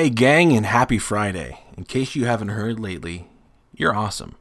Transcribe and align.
Hey, 0.00 0.08
gang, 0.08 0.56
and 0.56 0.64
happy 0.64 0.96
Friday. 0.96 1.60
In 1.76 1.84
case 1.84 2.14
you 2.14 2.24
haven't 2.24 2.48
heard 2.48 2.80
lately, 2.80 3.28
you're 3.74 3.94
awesome. 3.94 4.34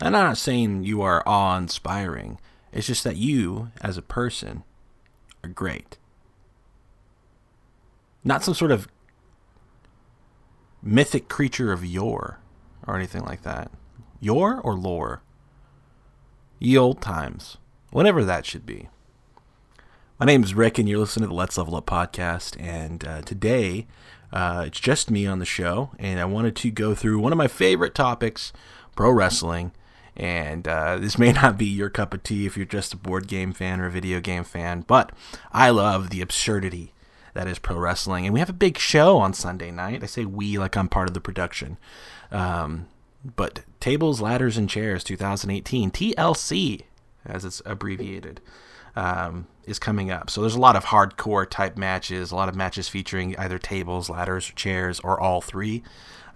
I'm 0.00 0.10
not 0.10 0.36
saying 0.36 0.82
you 0.82 1.00
are 1.00 1.22
awe 1.24 1.56
inspiring, 1.56 2.40
it's 2.72 2.88
just 2.88 3.04
that 3.04 3.16
you, 3.16 3.70
as 3.80 3.96
a 3.96 4.02
person, 4.02 4.64
are 5.44 5.48
great. 5.48 5.96
Not 8.24 8.42
some 8.42 8.54
sort 8.54 8.72
of 8.72 8.88
mythic 10.82 11.28
creature 11.28 11.70
of 11.70 11.86
yore 11.86 12.40
or 12.84 12.96
anything 12.96 13.22
like 13.22 13.42
that. 13.42 13.70
Yore 14.18 14.60
or 14.60 14.74
lore? 14.74 15.22
Ye 16.58 16.76
old 16.76 17.00
times. 17.00 17.58
Whatever 17.92 18.24
that 18.24 18.44
should 18.44 18.66
be. 18.66 18.88
My 20.20 20.26
name 20.26 20.42
is 20.42 20.52
Rick, 20.52 20.80
and 20.80 20.88
you're 20.88 20.98
listening 20.98 21.22
to 21.22 21.28
the 21.28 21.34
Let's 21.34 21.56
Level 21.56 21.76
Up 21.76 21.86
podcast. 21.86 22.60
And 22.60 23.06
uh, 23.06 23.22
today, 23.22 23.86
uh, 24.32 24.64
it's 24.66 24.80
just 24.80 25.12
me 25.12 25.28
on 25.28 25.38
the 25.38 25.44
show, 25.44 25.90
and 25.96 26.18
I 26.18 26.24
wanted 26.24 26.56
to 26.56 26.72
go 26.72 26.92
through 26.92 27.20
one 27.20 27.30
of 27.30 27.38
my 27.38 27.46
favorite 27.46 27.94
topics 27.94 28.52
pro 28.96 29.12
wrestling. 29.12 29.70
And 30.16 30.66
uh, 30.66 30.98
this 30.98 31.18
may 31.18 31.30
not 31.40 31.56
be 31.56 31.66
your 31.66 31.88
cup 31.88 32.12
of 32.12 32.24
tea 32.24 32.46
if 32.46 32.56
you're 32.56 32.66
just 32.66 32.92
a 32.92 32.96
board 32.96 33.28
game 33.28 33.52
fan 33.52 33.78
or 33.78 33.86
a 33.86 33.92
video 33.92 34.18
game 34.18 34.42
fan, 34.42 34.80
but 34.88 35.12
I 35.52 35.70
love 35.70 36.10
the 36.10 36.20
absurdity 36.20 36.92
that 37.34 37.46
is 37.46 37.60
pro 37.60 37.76
wrestling. 37.76 38.24
And 38.24 38.34
we 38.34 38.40
have 38.40 38.50
a 38.50 38.52
big 38.52 38.76
show 38.76 39.18
on 39.18 39.34
Sunday 39.34 39.70
night. 39.70 40.02
I 40.02 40.06
say 40.06 40.24
we 40.24 40.58
like 40.58 40.76
I'm 40.76 40.88
part 40.88 41.06
of 41.06 41.14
the 41.14 41.20
production. 41.20 41.78
Um, 42.32 42.88
but 43.36 43.60
Tables, 43.78 44.20
Ladders, 44.20 44.56
and 44.56 44.68
Chairs 44.68 45.04
2018, 45.04 45.92
TLC, 45.92 46.82
as 47.24 47.44
it's 47.44 47.62
abbreviated 47.64 48.40
um, 48.96 49.46
is 49.64 49.78
coming 49.78 50.10
up. 50.10 50.30
So 50.30 50.40
there's 50.40 50.54
a 50.54 50.60
lot 50.60 50.76
of 50.76 50.86
hardcore 50.86 51.48
type 51.48 51.76
matches, 51.76 52.30
a 52.30 52.36
lot 52.36 52.48
of 52.48 52.56
matches 52.56 52.88
featuring 52.88 53.36
either 53.38 53.58
tables, 53.58 54.08
ladders, 54.08 54.52
chairs, 54.56 55.00
or 55.00 55.20
all 55.20 55.40
three. 55.40 55.82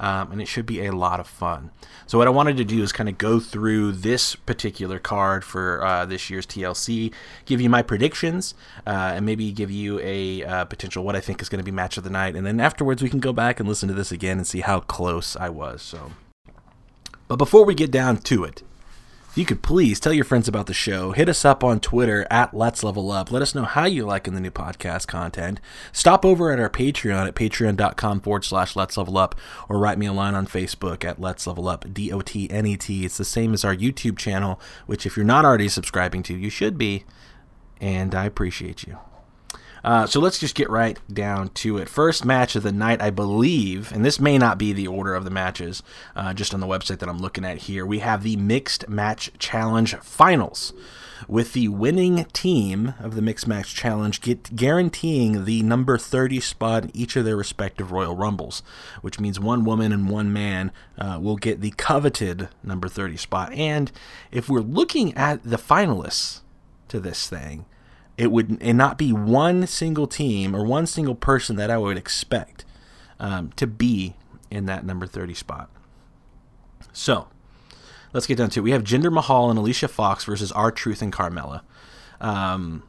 Um, 0.01 0.33
and 0.33 0.43
it 0.43 0.49
should 0.49 0.67
be 0.67 0.85
a 0.87 0.93
lot 0.93 1.21
of 1.21 1.29
fun. 1.29 1.71
So 2.07 2.19
what 2.19 2.27
I 2.27 2.31
wanted 2.31 2.57
to 2.57 2.65
do 2.65 2.83
is 2.83 2.91
kind 2.91 3.09
of 3.09 3.19
go 3.19 3.39
through 3.39 3.93
this 3.93 4.35
particular 4.35 4.99
card 4.99 5.45
for 5.45 5.85
uh, 5.85 6.07
this 6.07 6.29
year's 6.29 6.45
TLC, 6.45 7.13
give 7.45 7.61
you 7.61 7.71
my 7.71 7.83
predictions, 7.83 8.55
uh, 8.85 9.13
and 9.15 9.25
maybe 9.25 9.53
give 9.53 9.71
you 9.71 10.01
a 10.01 10.45
uh, 10.45 10.65
potential 10.65 11.05
what 11.05 11.15
I 11.15 11.21
think 11.21 11.41
is 11.41 11.49
going 11.49 11.61
to 11.61 11.65
be 11.65 11.71
match 11.71 11.97
of 11.99 12.05
the 12.05 12.11
night, 12.11 12.35
and 12.35 12.45
then 12.45 12.59
afterwards 12.59 13.01
we 13.01 13.11
can 13.11 13.21
go 13.21 13.33
back 13.33 13.61
and 13.61 13.69
listen 13.69 13.89
to 13.89 13.95
this 13.95 14.11
again 14.11 14.39
and 14.39 14.47
see 14.47 14.61
how 14.61 14.81
close 14.81 15.37
I 15.37 15.51
was. 15.51 15.83
So, 15.83 16.11
but 17.29 17.37
before 17.37 17.65
we 17.65 17.75
get 17.75 17.93
down 17.93 18.17
to 18.17 18.43
it, 18.43 18.65
if 19.33 19.39
you 19.39 19.47
could 19.47 19.63
please 19.63 19.99
tell 19.99 20.13
your 20.13 20.27
friends 20.27 20.47
about 20.47 20.67
the 20.67 20.75
show, 20.75 21.13
hit 21.13 21.27
us 21.27 21.43
up 21.43 21.65
on 21.65 21.81
Twitter 21.81 22.27
at 22.31 22.53
Let's 22.53 22.85
Level 22.85 23.11
Up. 23.11 23.31
Let 23.31 23.41
us 23.41 23.55
know 23.55 23.65
how 23.65 23.87
you 23.87 24.05
like 24.05 24.29
in 24.29 24.35
the 24.35 24.43
new 24.43 24.51
podcast 24.51 25.07
content. 25.07 25.59
Stop 25.91 26.27
over 26.27 26.51
at 26.51 26.61
our 26.61 26.69
Patreon 26.69 27.29
at 27.29 27.35
patreon.com 27.35 28.21
forward 28.21 28.45
slash 28.45 28.77
Let's 28.77 28.99
Level 28.99 29.17
Up 29.17 29.35
or 29.71 29.79
write 29.79 29.97
me 29.97 30.05
a 30.05 30.13
line 30.13 30.35
on 30.35 30.47
Facebook 30.47 31.03
at 31.03 31.19
Let's 31.19 31.47
Level 31.47 31.67
Up, 31.67 31.87
D 31.95 32.13
O 32.13 32.21
T 32.21 32.51
N 32.51 32.67
E 32.67 32.77
T. 32.77 33.07
It's 33.07 33.17
the 33.17 33.25
same 33.25 33.55
as 33.55 33.65
our 33.65 33.75
YouTube 33.75 34.19
channel, 34.19 34.61
which 34.85 35.07
if 35.07 35.17
you're 35.17 35.25
not 35.25 35.47
already 35.47 35.71
subscribing 35.71 36.23
to, 36.25 36.37
you 36.37 36.51
should 36.51 36.77
be. 36.77 37.05
And 37.81 38.15
I 38.15 38.27
appreciate 38.27 38.83
you. 38.83 38.99
Uh, 39.85 40.07
so 40.07 40.21
let's 40.21 40.39
just 40.39 40.55
get 40.55 40.71
right 40.71 40.99
down 41.13 41.49
to 41.51 41.79
it. 41.79 41.89
First 41.89 42.25
match 42.25 42.55
of 42.55 42.63
the 42.63 42.73
night, 42.73 43.03
I 43.03 43.11
believe, 43.11 43.93
and 43.93 44.05
this 44.05 44.21
may 44.21 44.39
not 44.39 44.59
be 44.59 44.73
the 44.73 44.87
order 44.87 45.15
of 45.15 45.25
the 45.25 45.31
matches, 45.31 45.83
uh, 46.15 46.33
just 46.35 46.55
on 46.55 46.61
the 46.61 46.67
website 46.67 46.99
that 46.99 47.09
I'm 47.09 47.19
looking 47.19 47.45
at 47.45 47.59
here. 47.59 47.85
We 47.85 47.99
have 47.99 48.23
the 48.23 48.37
Mixed 48.37 48.89
Match 48.89 49.31
Challenge 49.39 49.97
Finals, 49.97 50.73
with 51.29 51.53
the 51.53 51.69
winning 51.69 52.25
team 52.33 52.95
of 53.01 53.15
the 53.15 53.23
Mixed 53.23 53.47
Match 53.47 53.75
Challenge 53.75 54.21
get 54.21 54.55
guaranteeing 54.55 55.45
the 55.45 55.63
number 55.63 55.99
30 55.99 56.41
spot 56.41 56.85
in 56.85 56.97
each 56.97 57.17
of 57.17 57.25
their 57.25 57.37
respective 57.37 57.93
Royal 57.93 58.17
Rumbles, 58.17 58.63
which 59.01 59.21
means 59.21 59.39
one 59.39 59.65
woman 59.65 59.93
and 59.93 60.09
one 60.09 60.33
man 60.33 60.73
uh, 60.99 61.19
will 61.21 61.37
get 61.37 61.61
the 61.61 61.73
coveted 61.73 62.49
number 62.63 62.89
30 62.89 63.17
spot. 63.17 63.53
And 63.53 63.91
if 64.31 64.49
we're 64.49 64.61
looking 64.61 65.15
at 65.15 65.43
the 65.43 65.57
finalists 65.57 66.41
to 66.89 67.01
this 67.01 67.29
thing, 67.29 67.67
it 68.17 68.31
would 68.31 68.59
and 68.61 68.77
not 68.77 68.99
be 68.99 69.13
one 69.13 69.67
single 69.67 70.07
team 70.07 70.55
or 70.55 70.65
one 70.65 70.87
single 70.87 71.15
person 71.15 71.57
that 71.57 71.71
I 71.71 71.79
would 71.79 71.97
expect 71.97 72.65
um, 73.19 73.53
to 73.57 73.67
be 73.67 74.15
in 74.51 74.67
that 74.67 74.85
number 74.85 75.07
30 75.07 75.35
spot. 75.35 75.71
So 76.93 77.29
let's 78.13 78.27
get 78.27 78.39
down 78.39 78.51
to 78.51 78.61
it. 78.61 78.63
We 78.63 78.73
have 78.73 78.85
Jinder 78.85 79.13
Mahal 79.13 79.51
and 79.51 79.59
Alicia 79.59 79.89
Fox 79.89 80.25
versus 80.25 80.53
R 80.53 80.71
Truth 80.71 81.03
and 81.03 81.13
Carmella. 81.13 81.63
Um, 82.21 82.83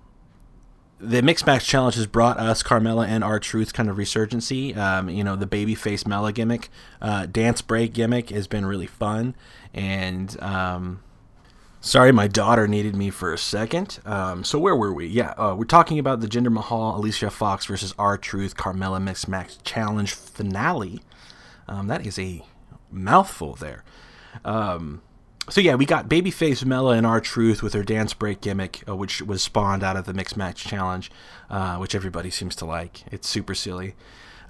the 0.99 1.21
mixed 1.21 1.45
match 1.45 1.67
challenge 1.67 1.95
has 1.95 2.07
brought 2.07 2.37
us 2.39 2.63
Carmella 2.63 3.07
and 3.07 3.23
R 3.23 3.39
Truth 3.39 3.73
kind 3.73 3.89
of 3.89 3.97
resurgency. 3.97 4.75
Um, 4.75 5.09
you 5.09 5.23
know, 5.23 5.35
the 5.35 5.47
babyface 5.47 6.05
Mella 6.05 6.31
gimmick, 6.31 6.69
uh, 7.01 7.25
dance 7.25 7.61
break 7.61 7.93
gimmick 7.93 8.29
has 8.29 8.47
been 8.47 8.65
really 8.65 8.87
fun, 8.87 9.35
and 9.73 10.41
um, 10.41 11.01
Sorry, 11.85 12.13
my 12.13 12.29
daughter 12.29 12.65
needed 12.65 12.95
me 12.95 13.09
for 13.09 13.33
a 13.33 13.37
second. 13.37 13.99
Um, 14.05 14.45
so 14.45 14.57
where 14.57 14.73
were 14.73 14.93
we? 14.93 15.05
Yeah, 15.05 15.31
uh, 15.31 15.53
we're 15.53 15.65
talking 15.65 15.99
about 15.99 16.21
the 16.21 16.27
Jinder 16.27 16.49
Mahal, 16.49 16.95
Alicia 16.95 17.29
Fox 17.29 17.65
versus 17.65 17.93
R 17.99 18.17
Truth, 18.17 18.55
Carmella 18.55 19.03
Mixed 19.03 19.27
Match 19.27 19.61
Challenge 19.65 20.13
finale. 20.13 21.01
Um, 21.67 21.87
that 21.87 22.05
is 22.05 22.17
a 22.17 22.41
mouthful 22.89 23.55
there. 23.55 23.83
Um, 24.45 25.01
so 25.49 25.59
yeah, 25.59 25.75
we 25.75 25.85
got 25.85 26.07
babyface 26.07 26.63
Mella 26.63 26.91
and 26.91 27.05
R 27.05 27.19
Truth 27.19 27.61
with 27.61 27.73
her 27.73 27.83
dance 27.83 28.13
break 28.13 28.39
gimmick, 28.39 28.81
uh, 28.87 28.95
which 28.95 29.21
was 29.21 29.43
spawned 29.43 29.83
out 29.83 29.97
of 29.97 30.05
the 30.05 30.13
Mixed 30.13 30.37
Match 30.37 30.63
Challenge, 30.63 31.11
uh, 31.49 31.75
which 31.75 31.95
everybody 31.95 32.29
seems 32.29 32.55
to 32.55 32.65
like. 32.65 33.03
It's 33.11 33.27
super 33.27 33.53
silly. 33.53 33.93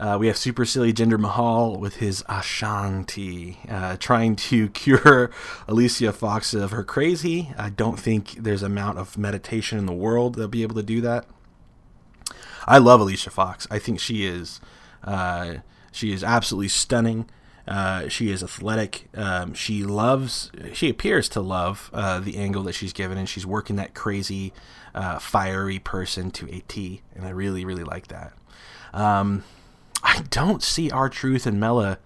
Uh, 0.03 0.17
we 0.17 0.27
have 0.27 0.35
Super 0.35 0.65
Silly 0.65 0.91
Jinder 0.91 1.17
Mahal 1.17 1.77
with 1.77 1.95
his 1.95 2.25
Ashanti, 2.27 3.57
uh, 3.69 3.95
trying 3.97 4.35
to 4.35 4.67
cure 4.73 5.31
Alicia 5.65 6.11
Fox 6.11 6.53
of 6.53 6.71
her 6.71 6.83
crazy. 6.83 7.53
I 7.57 7.69
don't 7.69 7.97
think 7.97 8.33
there's 8.33 8.63
amount 8.63 8.97
of 8.97 9.17
meditation 9.17 9.77
in 9.77 9.85
the 9.85 9.93
world 9.93 10.35
that'll 10.35 10.49
be 10.49 10.61
able 10.61 10.75
to 10.75 10.83
do 10.83 10.99
that. 10.99 11.25
I 12.67 12.79
love 12.79 12.99
Alicia 12.99 13.29
Fox. 13.29 13.65
I 13.71 13.79
think 13.79 14.01
she 14.01 14.25
is, 14.25 14.59
uh, 15.05 15.59
she 15.93 16.11
is 16.11 16.21
absolutely 16.21 16.67
stunning. 16.67 17.29
Uh, 17.65 18.09
she 18.09 18.29
is 18.29 18.43
athletic. 18.43 19.07
Um, 19.15 19.53
she 19.53 19.85
loves. 19.85 20.51
She 20.73 20.89
appears 20.89 21.29
to 21.29 21.39
love 21.39 21.89
uh, 21.93 22.19
the 22.19 22.35
angle 22.35 22.63
that 22.63 22.73
she's 22.73 22.91
given, 22.91 23.17
and 23.17 23.29
she's 23.29 23.45
working 23.45 23.77
that 23.77 23.93
crazy, 23.93 24.51
uh, 24.93 25.19
fiery 25.19 25.79
person 25.79 26.29
to 26.31 26.53
a 26.53 26.59
T, 26.67 27.03
and 27.15 27.25
I 27.25 27.29
really, 27.29 27.63
really 27.63 27.85
like 27.85 28.07
that. 28.07 28.33
Um, 28.93 29.45
I 30.03 30.23
don't 30.29 30.61
see 30.61 30.91
R 30.91 31.09
Truth 31.09 31.47
and 31.47 31.59
Mella 31.59 31.97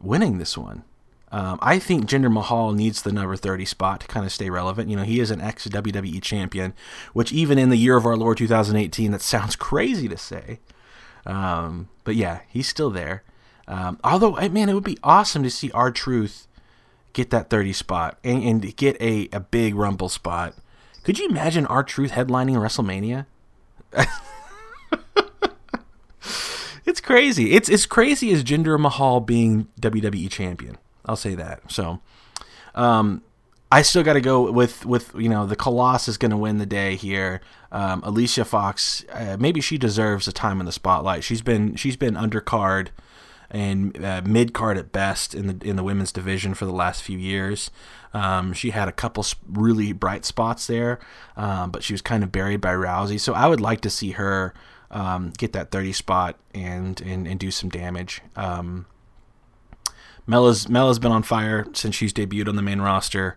winning 0.00 0.38
this 0.38 0.58
one. 0.58 0.84
Um, 1.30 1.58
I 1.60 1.78
think 1.80 2.06
Jinder 2.06 2.32
Mahal 2.32 2.72
needs 2.72 3.02
the 3.02 3.10
number 3.10 3.34
30 3.34 3.64
spot 3.64 4.00
to 4.00 4.06
kind 4.06 4.24
of 4.24 4.30
stay 4.30 4.50
relevant. 4.50 4.88
You 4.88 4.96
know, 4.96 5.02
he 5.02 5.18
is 5.18 5.32
an 5.32 5.40
ex 5.40 5.66
WWE 5.66 6.22
champion, 6.22 6.74
which 7.12 7.32
even 7.32 7.58
in 7.58 7.70
the 7.70 7.76
year 7.76 7.96
of 7.96 8.06
our 8.06 8.16
Lord 8.16 8.38
2018, 8.38 9.10
that 9.10 9.20
sounds 9.20 9.56
crazy 9.56 10.08
to 10.08 10.16
say. 10.16 10.60
Um, 11.26 11.88
but 12.04 12.14
yeah, 12.14 12.40
he's 12.48 12.68
still 12.68 12.90
there. 12.90 13.24
Um, 13.66 13.98
although, 14.04 14.32
man, 14.48 14.68
it 14.68 14.74
would 14.74 14.84
be 14.84 14.98
awesome 15.02 15.42
to 15.42 15.50
see 15.50 15.70
R 15.72 15.90
Truth 15.90 16.46
get 17.14 17.30
that 17.30 17.50
30 17.50 17.72
spot 17.72 18.18
and, 18.22 18.44
and 18.44 18.76
get 18.76 19.00
a, 19.00 19.28
a 19.32 19.40
big 19.40 19.74
Rumble 19.74 20.08
spot. 20.08 20.54
Could 21.02 21.18
you 21.18 21.28
imagine 21.28 21.66
R 21.66 21.82
Truth 21.82 22.12
headlining 22.12 22.56
WrestleMania? 22.56 23.26
it's 26.84 27.00
crazy. 27.00 27.52
It's 27.52 27.68
as 27.68 27.86
crazy 27.86 28.32
as 28.32 28.44
Jinder 28.44 28.78
Mahal 28.78 29.20
being 29.20 29.68
WWE 29.80 30.30
champion. 30.30 30.78
I'll 31.06 31.16
say 31.16 31.34
that. 31.34 31.70
So, 31.70 32.00
um, 32.74 33.22
I 33.70 33.82
still 33.82 34.02
got 34.02 34.12
to 34.12 34.20
go 34.20 34.50
with 34.50 34.86
with 34.86 35.14
you 35.16 35.28
know 35.28 35.46
the 35.46 35.56
Colossus 35.56 36.08
is 36.08 36.18
going 36.18 36.30
to 36.30 36.36
win 36.36 36.58
the 36.58 36.66
day 36.66 36.96
here. 36.96 37.40
Um, 37.72 38.02
Alicia 38.04 38.44
Fox, 38.44 39.04
uh, 39.12 39.36
maybe 39.38 39.60
she 39.60 39.78
deserves 39.78 40.28
a 40.28 40.32
time 40.32 40.60
in 40.60 40.66
the 40.66 40.72
spotlight. 40.72 41.24
She's 41.24 41.42
been 41.42 41.74
she's 41.74 41.96
been 41.96 42.14
undercard 42.14 42.88
and 43.50 44.04
uh, 44.04 44.22
mid 44.24 44.54
card 44.54 44.78
at 44.78 44.92
best 44.92 45.34
in 45.34 45.46
the 45.46 45.68
in 45.68 45.76
the 45.76 45.82
women's 45.82 46.12
division 46.12 46.54
for 46.54 46.66
the 46.66 46.72
last 46.72 47.02
few 47.02 47.18
years. 47.18 47.70
Um, 48.12 48.52
she 48.52 48.70
had 48.70 48.86
a 48.86 48.92
couple 48.92 49.24
really 49.50 49.92
bright 49.92 50.24
spots 50.24 50.66
there, 50.66 51.00
um, 51.36 51.70
but 51.70 51.82
she 51.82 51.92
was 51.92 52.02
kind 52.02 52.22
of 52.22 52.30
buried 52.30 52.60
by 52.60 52.72
Rousey. 52.74 53.18
So 53.18 53.32
I 53.32 53.48
would 53.48 53.60
like 53.60 53.80
to 53.80 53.90
see 53.90 54.12
her 54.12 54.54
um, 54.94 55.32
get 55.36 55.52
that 55.52 55.70
30 55.70 55.92
spot 55.92 56.38
and 56.54 57.00
and, 57.02 57.26
and 57.26 57.38
do 57.38 57.50
some 57.50 57.68
damage. 57.68 58.22
Um, 58.36 58.86
Mella's 60.26 60.68
Mella's 60.68 60.98
been 60.98 61.12
on 61.12 61.22
fire 61.22 61.66
since 61.74 61.94
she's 61.94 62.12
debuted 62.12 62.48
on 62.48 62.56
the 62.56 62.62
main 62.62 62.80
roster. 62.80 63.36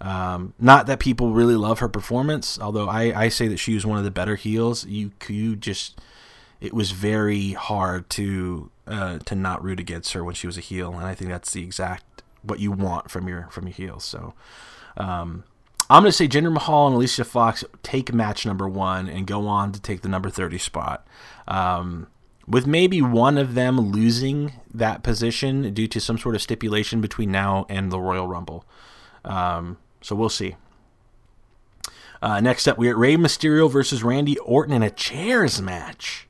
Um, 0.00 0.54
not 0.58 0.86
that 0.86 0.98
people 0.98 1.32
really 1.32 1.54
love 1.54 1.80
her 1.80 1.88
performance, 1.88 2.58
although 2.58 2.88
I, 2.88 3.24
I 3.24 3.28
say 3.28 3.46
that 3.48 3.58
she 3.58 3.74
was 3.74 3.86
one 3.86 3.98
of 3.98 4.04
the 4.04 4.10
better 4.10 4.36
heels. 4.36 4.86
You 4.86 5.12
you 5.28 5.56
just 5.56 6.00
it 6.60 6.72
was 6.72 6.92
very 6.92 7.52
hard 7.52 8.08
to 8.10 8.70
uh, 8.86 9.18
to 9.18 9.34
not 9.34 9.62
root 9.62 9.80
against 9.80 10.12
her 10.12 10.24
when 10.24 10.34
she 10.34 10.46
was 10.46 10.56
a 10.56 10.62
heel, 10.62 10.94
and 10.94 11.04
I 11.04 11.14
think 11.14 11.30
that's 11.30 11.52
the 11.52 11.62
exact 11.62 12.22
what 12.42 12.60
you 12.60 12.72
want 12.72 13.10
from 13.10 13.28
your 13.28 13.48
from 13.50 13.66
your 13.66 13.74
heels. 13.74 14.04
So 14.04 14.34
um, 14.96 15.44
I'm 15.92 16.04
going 16.04 16.10
to 16.10 16.16
say 16.16 16.26
Jinder 16.26 16.50
Mahal 16.50 16.86
and 16.86 16.96
Alicia 16.96 17.22
Fox 17.22 17.64
take 17.82 18.14
match 18.14 18.46
number 18.46 18.66
one 18.66 19.10
and 19.10 19.26
go 19.26 19.46
on 19.46 19.72
to 19.72 19.80
take 19.80 20.00
the 20.00 20.08
number 20.08 20.30
30 20.30 20.56
spot. 20.56 21.06
Um, 21.46 22.06
with 22.46 22.66
maybe 22.66 23.02
one 23.02 23.36
of 23.36 23.54
them 23.54 23.78
losing 23.78 24.54
that 24.72 25.02
position 25.02 25.74
due 25.74 25.86
to 25.88 26.00
some 26.00 26.16
sort 26.16 26.34
of 26.34 26.40
stipulation 26.40 27.02
between 27.02 27.30
now 27.30 27.66
and 27.68 27.92
the 27.92 28.00
Royal 28.00 28.26
Rumble. 28.26 28.64
Um, 29.26 29.76
so 30.00 30.16
we'll 30.16 30.30
see. 30.30 30.56
Uh, 32.22 32.40
next 32.40 32.66
up, 32.66 32.78
we're 32.78 32.92
at 32.92 32.96
Rey 32.96 33.16
Mysterio 33.16 33.70
versus 33.70 34.02
Randy 34.02 34.38
Orton 34.38 34.74
in 34.74 34.82
a 34.82 34.90
chairs 34.90 35.60
match. 35.60 36.26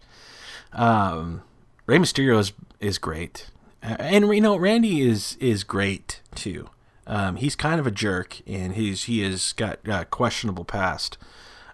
Um, 0.72 1.42
Rey 1.86 1.98
Mysterio 1.98 2.40
is 2.40 2.52
is 2.80 2.98
great, 2.98 3.48
uh, 3.80 3.96
and 4.00 4.34
you 4.34 4.40
know 4.40 4.56
Randy 4.56 5.02
is 5.02 5.36
is 5.38 5.62
great 5.62 6.20
too. 6.34 6.68
Um, 7.06 7.36
he's 7.36 7.56
kind 7.56 7.80
of 7.80 7.86
a 7.86 7.90
jerk, 7.90 8.40
and 8.46 8.74
he's 8.74 9.04
he 9.04 9.22
has 9.22 9.52
got 9.52 9.80
a 9.86 10.04
questionable 10.04 10.64
past. 10.64 11.18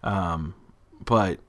Um, 0.02 0.54
but 1.04 1.40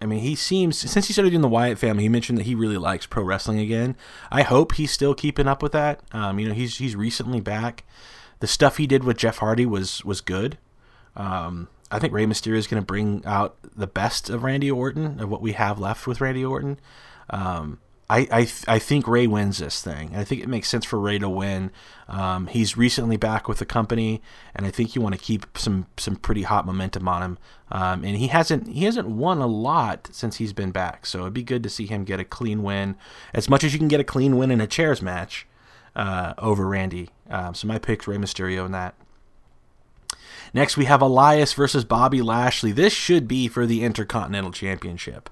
I 0.00 0.06
mean, 0.06 0.20
he 0.20 0.34
seems 0.36 0.78
since 0.78 1.06
he 1.06 1.12
started 1.12 1.30
doing 1.30 1.42
the 1.42 1.48
Wyatt 1.48 1.78
family, 1.78 2.04
he 2.04 2.08
mentioned 2.08 2.38
that 2.38 2.44
he 2.44 2.54
really 2.54 2.76
likes 2.76 3.06
pro 3.06 3.22
wrestling 3.22 3.58
again. 3.58 3.96
I 4.30 4.42
hope 4.42 4.74
he's 4.74 4.92
still 4.92 5.14
keeping 5.14 5.48
up 5.48 5.62
with 5.62 5.72
that. 5.72 6.00
Um, 6.12 6.38
you 6.38 6.48
know, 6.48 6.54
he's 6.54 6.78
he's 6.78 6.94
recently 6.94 7.40
back. 7.40 7.84
The 8.40 8.46
stuff 8.46 8.76
he 8.76 8.86
did 8.86 9.04
with 9.04 9.16
Jeff 9.16 9.38
Hardy 9.38 9.66
was 9.66 10.04
was 10.04 10.20
good. 10.20 10.58
Um, 11.16 11.68
I 11.90 11.98
think 11.98 12.12
Rey 12.12 12.26
Mysterio 12.26 12.56
is 12.56 12.66
going 12.66 12.82
to 12.82 12.86
bring 12.86 13.24
out 13.24 13.56
the 13.62 13.86
best 13.86 14.28
of 14.28 14.42
Randy 14.42 14.70
Orton, 14.70 15.20
of 15.20 15.30
what 15.30 15.40
we 15.40 15.52
have 15.52 15.78
left 15.78 16.06
with 16.06 16.20
Randy 16.20 16.44
Orton. 16.44 16.78
Um, 17.30 17.80
I 18.08 18.20
I, 18.30 18.44
th- 18.44 18.64
I 18.68 18.78
think 18.78 19.08
Rey 19.08 19.26
wins 19.26 19.58
this 19.58 19.82
thing. 19.82 20.14
I 20.14 20.24
think 20.24 20.42
it 20.42 20.48
makes 20.48 20.68
sense 20.68 20.84
for 20.84 20.98
Rey 20.98 21.18
to 21.18 21.28
win. 21.28 21.70
Um, 22.08 22.46
he's 22.46 22.76
recently 22.76 23.16
back 23.16 23.48
with 23.48 23.58
the 23.58 23.66
company, 23.66 24.22
and 24.54 24.64
I 24.66 24.70
think 24.70 24.94
you 24.94 25.00
want 25.00 25.14
to 25.14 25.20
keep 25.20 25.58
some 25.58 25.86
some 25.96 26.16
pretty 26.16 26.42
hot 26.42 26.66
momentum 26.66 27.08
on 27.08 27.22
him. 27.22 27.38
Um, 27.70 28.04
and 28.04 28.16
he 28.16 28.28
hasn't 28.28 28.68
he 28.68 28.84
hasn't 28.84 29.08
won 29.08 29.38
a 29.38 29.46
lot 29.46 30.08
since 30.12 30.36
he's 30.36 30.52
been 30.52 30.70
back, 30.70 31.06
so 31.06 31.22
it'd 31.22 31.34
be 31.34 31.42
good 31.42 31.62
to 31.64 31.70
see 31.70 31.86
him 31.86 32.04
get 32.04 32.20
a 32.20 32.24
clean 32.24 32.62
win, 32.62 32.96
as 33.34 33.48
much 33.48 33.64
as 33.64 33.72
you 33.72 33.78
can 33.78 33.88
get 33.88 34.00
a 34.00 34.04
clean 34.04 34.36
win 34.36 34.50
in 34.50 34.60
a 34.60 34.66
chairs 34.66 35.02
match 35.02 35.46
uh, 35.96 36.34
over 36.38 36.66
Randy. 36.66 37.10
Um, 37.28 37.54
so 37.54 37.66
my 37.66 37.78
pick's 37.78 38.06
Rey 38.06 38.16
Mysterio 38.16 38.64
in 38.64 38.72
that. 38.72 38.94
Next, 40.54 40.76
we 40.76 40.84
have 40.84 41.02
Elias 41.02 41.52
versus 41.52 41.84
Bobby 41.84 42.22
Lashley. 42.22 42.70
This 42.72 42.92
should 42.92 43.26
be 43.26 43.48
for 43.48 43.66
the 43.66 43.82
Intercontinental 43.82 44.52
Championship. 44.52 45.28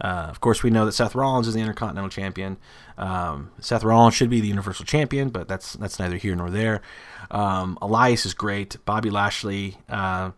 Uh, 0.00 0.26
of 0.30 0.40
course, 0.40 0.62
we 0.62 0.70
know 0.70 0.86
that 0.86 0.92
Seth 0.92 1.14
Rollins 1.14 1.46
is 1.46 1.54
the 1.54 1.60
Intercontinental 1.60 2.08
Champion. 2.08 2.56
Um, 2.96 3.50
Seth 3.60 3.84
Rollins 3.84 4.14
should 4.14 4.30
be 4.30 4.40
the 4.40 4.48
Universal 4.48 4.86
Champion, 4.86 5.28
but 5.28 5.46
that's 5.46 5.74
that's 5.74 5.98
neither 5.98 6.16
here 6.16 6.34
nor 6.34 6.50
there. 6.50 6.80
Um, 7.30 7.78
Elias 7.82 8.24
is 8.24 8.34
great. 8.34 8.76
Bobby 8.84 9.10
Lashley, 9.10 9.78
uh, 9.88 10.30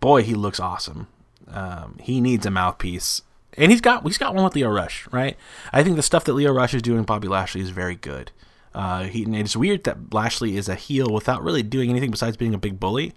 boy, 0.00 0.22
he 0.22 0.34
looks 0.34 0.58
awesome. 0.58 1.08
Um, 1.50 1.96
he 2.00 2.20
needs 2.20 2.46
a 2.46 2.50
mouthpiece, 2.50 3.22
and 3.56 3.70
he's 3.70 3.80
got 3.80 4.04
he's 4.04 4.18
got 4.18 4.34
one 4.34 4.44
with 4.44 4.54
Lio 4.54 4.70
Rush, 4.70 5.06
right? 5.12 5.36
I 5.72 5.82
think 5.82 5.96
the 5.96 6.02
stuff 6.02 6.24
that 6.24 6.34
Lio 6.34 6.52
Rush 6.52 6.74
is 6.74 6.82
doing, 6.82 7.02
Bobby 7.02 7.28
Lashley 7.28 7.60
is 7.60 7.70
very 7.70 7.96
good. 7.96 8.32
Uh, 8.74 9.04
he, 9.04 9.24
it's 9.38 9.56
weird 9.56 9.84
that 9.84 10.14
Lashley 10.14 10.56
is 10.56 10.68
a 10.68 10.74
heel 10.74 11.10
without 11.12 11.42
really 11.42 11.62
doing 11.62 11.90
anything 11.90 12.10
besides 12.10 12.36
being 12.36 12.54
a 12.54 12.58
big 12.58 12.78
bully, 12.78 13.12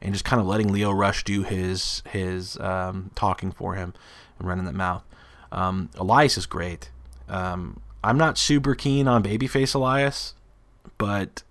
and 0.00 0.14
just 0.14 0.24
kind 0.24 0.40
of 0.40 0.46
letting 0.46 0.72
Lio 0.72 0.90
Rush 0.90 1.22
do 1.22 1.42
his 1.42 2.02
his 2.10 2.58
um, 2.58 3.10
talking 3.14 3.52
for 3.52 3.74
him 3.74 3.94
and 4.38 4.48
running 4.48 4.64
that 4.64 4.74
mouth. 4.74 5.04
Um, 5.52 5.90
Elias 5.96 6.36
is 6.36 6.46
great. 6.46 6.90
Um, 7.28 7.80
I'm 8.02 8.18
not 8.18 8.36
super 8.36 8.74
keen 8.74 9.06
on 9.06 9.22
babyface 9.22 9.74
Elias, 9.74 10.34
but 10.98 11.44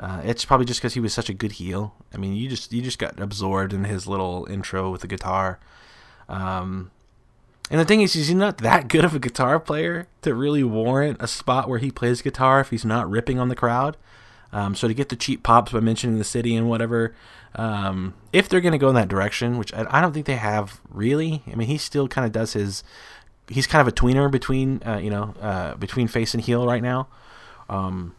uh, 0.00 0.22
it's 0.24 0.44
probably 0.44 0.66
just 0.66 0.80
because 0.80 0.94
he 0.94 1.00
was 1.00 1.14
such 1.14 1.28
a 1.28 1.34
good 1.34 1.52
heel. 1.52 1.94
I 2.12 2.16
mean, 2.16 2.34
you 2.34 2.48
just 2.48 2.72
you 2.72 2.82
just 2.82 2.98
got 2.98 3.20
absorbed 3.20 3.72
in 3.72 3.84
his 3.84 4.06
little 4.06 4.46
intro 4.50 4.90
with 4.90 5.02
the 5.02 5.06
guitar. 5.06 5.60
Um, 6.28 6.90
and 7.70 7.78
the 7.78 7.84
thing 7.84 8.00
is, 8.00 8.14
he's 8.14 8.34
not 8.34 8.58
that 8.58 8.88
good 8.88 9.04
of 9.04 9.14
a 9.14 9.20
guitar 9.20 9.60
player 9.60 10.08
to 10.22 10.34
really 10.34 10.64
warrant 10.64 11.18
a 11.20 11.28
spot 11.28 11.68
where 11.68 11.78
he 11.78 11.90
plays 11.90 12.22
guitar 12.22 12.60
if 12.60 12.70
he's 12.70 12.84
not 12.84 13.08
ripping 13.08 13.38
on 13.38 13.48
the 13.48 13.54
crowd. 13.54 13.96
Um, 14.52 14.74
so 14.74 14.88
to 14.88 14.94
get 14.94 15.08
the 15.08 15.16
cheap 15.16 15.42
pops 15.42 15.72
by 15.72 15.80
mentioning 15.80 16.18
the 16.18 16.24
city 16.24 16.56
and 16.56 16.68
whatever, 16.68 17.14
um, 17.54 18.14
if 18.32 18.48
they're 18.48 18.60
going 18.60 18.72
to 18.72 18.78
go 18.78 18.88
in 18.88 18.94
that 18.94 19.08
direction, 19.08 19.58
which 19.58 19.72
I, 19.72 19.86
I, 19.90 20.00
don't 20.00 20.12
think 20.12 20.26
they 20.26 20.36
have 20.36 20.80
really. 20.88 21.42
I 21.50 21.54
mean, 21.54 21.68
he 21.68 21.78
still 21.78 22.08
kind 22.08 22.24
of 22.24 22.32
does 22.32 22.52
his. 22.52 22.82
He's 23.48 23.66
kind 23.66 23.80
of 23.80 23.88
a 23.88 23.92
tweener 23.92 24.30
between, 24.30 24.80
uh, 24.86 24.98
you 24.98 25.10
know, 25.10 25.34
uh, 25.40 25.74
between 25.74 26.06
face 26.06 26.34
and 26.34 26.42
heel 26.42 26.66
right 26.66 26.82
now. 26.82 27.08
Um, 27.68 28.14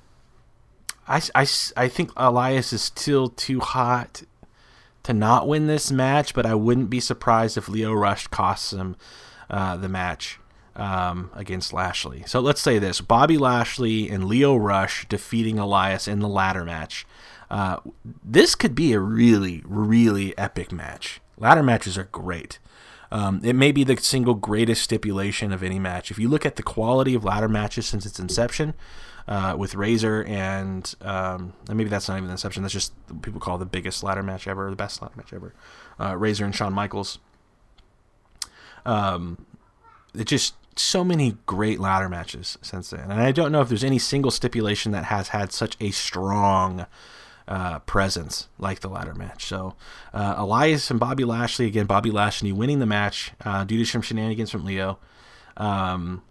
I, 1.08 1.22
I, 1.34 1.48
I 1.78 1.88
think 1.88 2.12
Elias 2.18 2.74
is 2.74 2.82
still 2.82 3.30
too 3.30 3.62
hot 3.62 4.24
to 5.04 5.14
not 5.14 5.48
win 5.48 5.68
this 5.68 5.90
match, 5.90 6.34
but 6.34 6.46
I 6.46 6.54
wouldn't 6.54 6.90
be 6.90 7.00
surprised 7.00 7.58
if 7.58 7.70
Lio 7.70 7.94
Rush 7.94 8.28
costs 8.28 8.74
him 8.74 8.98
uh, 9.50 9.78
the 9.78 9.88
match 9.88 10.38
um, 10.76 11.30
against 11.34 11.74
Lashley. 11.74 12.24
So 12.26 12.40
let's 12.40 12.62
say 12.62 12.80
this 12.80 13.02
Bobby 13.02 13.38
Lashley 13.38 14.10
and 14.10 14.26
Lio 14.26 14.56
Rush 14.56 15.08
defeating 15.08 15.60
Elias 15.60 16.08
in 16.08 16.20
the 16.20 16.28
ladder 16.28 16.64
match. 16.64 17.06
Uh, 17.50 17.78
this 18.24 18.56
could 18.56 18.74
be 18.74 18.94
a 18.94 19.00
really, 19.00 19.62
really 19.66 20.38
epic 20.38 20.72
match. 20.72 21.20
Ladder 21.38 21.64
matches 21.64 21.98
are 21.98 22.06
great. 22.06 22.60
Um, 23.12 23.42
it 23.44 23.58
may 23.58 23.74
be 23.74 23.84
the 23.84 23.98
single 23.98 24.36
greatest 24.36 24.82
stipulation 24.84 25.52
of 25.52 25.62
any 25.62 25.78
match. 25.78 26.12
If 26.12 26.20
you 26.20 26.30
look 26.30 26.46
at 26.46 26.56
the 26.56 26.64
quality 26.64 27.14
of 27.14 27.26
ladder 27.26 27.50
matches 27.50 27.86
since 27.86 28.06
its 28.06 28.20
inception, 28.20 28.74
uh, 29.28 29.56
with 29.58 29.76
Razor 29.76 30.24
and 30.26 30.94
um, 31.02 31.54
and 31.68 31.78
maybe 31.78 31.90
that's 31.90 32.08
not 32.08 32.18
even 32.18 32.30
inception. 32.30 32.64
That's 32.64 32.74
just 32.74 32.94
people 33.22 33.40
call 33.40 33.58
the 33.58 33.66
biggest 33.66 34.04
ladder 34.04 34.24
match 34.24 34.48
ever, 34.48 34.70
the 34.70 34.76
best 34.76 35.02
ladder 35.02 35.14
match 35.16 35.34
ever. 35.34 35.54
Uh, 36.00 36.18
Razor 36.18 36.46
and 36.46 36.56
Shawn 36.56 36.74
Michaels. 36.74 37.20
Um, 38.86 39.46
it 40.14 40.26
just 40.26 40.56
so 40.82 41.04
many 41.04 41.38
great 41.46 41.80
ladder 41.80 42.10
matches 42.10 42.58
since 42.62 42.90
then, 42.90 43.12
and 43.12 43.22
I 43.22 43.32
don't 43.32 43.52
know 43.52 43.62
if 43.62 43.70
there's 43.70 43.84
any 43.84 44.00
single 44.00 44.32
stipulation 44.32 44.92
that 44.92 45.06
has 45.06 45.30
had 45.30 45.52
such 45.52 45.78
a 45.80 45.92
strong 45.92 46.86
uh, 47.48 47.80
presence 47.80 48.48
like 48.58 48.80
the 48.80 48.90
ladder 48.90 49.14
match. 49.14 49.46
So 49.46 49.76
uh, 50.14 50.36
Elias 50.38 50.90
and 50.90 51.00
Bobby 51.00 51.26
Lashley 51.26 51.66
again, 51.68 51.86
Bobby 51.86 52.12
Lashley 52.12 52.52
winning 52.52 52.80
the 52.80 52.86
match 52.86 53.32
uh, 53.44 53.64
due 53.64 53.78
to 53.78 53.86
some 53.86 54.02
shenanigans 54.02 54.52
from 54.52 54.66
Lio. 54.66 55.00
Um, 55.58 56.24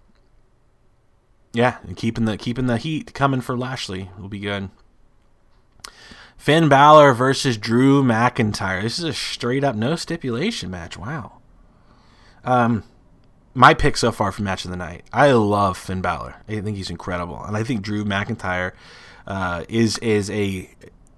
yeah, 1.53 1.79
and 1.83 1.97
keeping 1.97 2.25
the 2.25 2.37
keeping 2.37 2.67
the 2.67 2.79
heat 2.79 3.13
coming 3.13 3.41
for 3.41 3.57
Lashley 3.57 4.11
will 4.19 4.29
be 4.29 4.39
good. 4.39 4.71
Finn 6.37 6.71
Balor 6.71 7.13
versus 7.13 7.59
Drew 7.59 8.03
McIntyre. 8.03 8.83
This 8.83 8.99
is 8.99 9.05
a 9.05 9.13
straight 9.13 9.63
up 9.63 9.77
no 9.77 9.95
stipulation 9.97 10.71
match. 10.71 10.97
Wow. 10.97 11.41
Um, 12.45 12.85
my 13.55 13.75
pick 13.75 13.97
so 13.97 14.13
far 14.13 14.33
for 14.33 14.43
match 14.43 14.65
of 14.65 14.71
the 14.71 14.77
night. 14.77 15.05
I 15.13 15.33
love 15.33 15.77
Finn 15.77 16.01
Balor. 16.01 16.37
I 16.49 16.61
think 16.61 16.77
he's 16.77 16.91
incredible, 16.91 17.43
and 17.43 17.57
I 17.57 17.65
think 17.65 17.83
Drew 17.83 18.05
McIntyre 18.05 18.73
uh, 19.27 19.65
is 19.69 19.99
is 19.99 20.31
a 20.31 20.71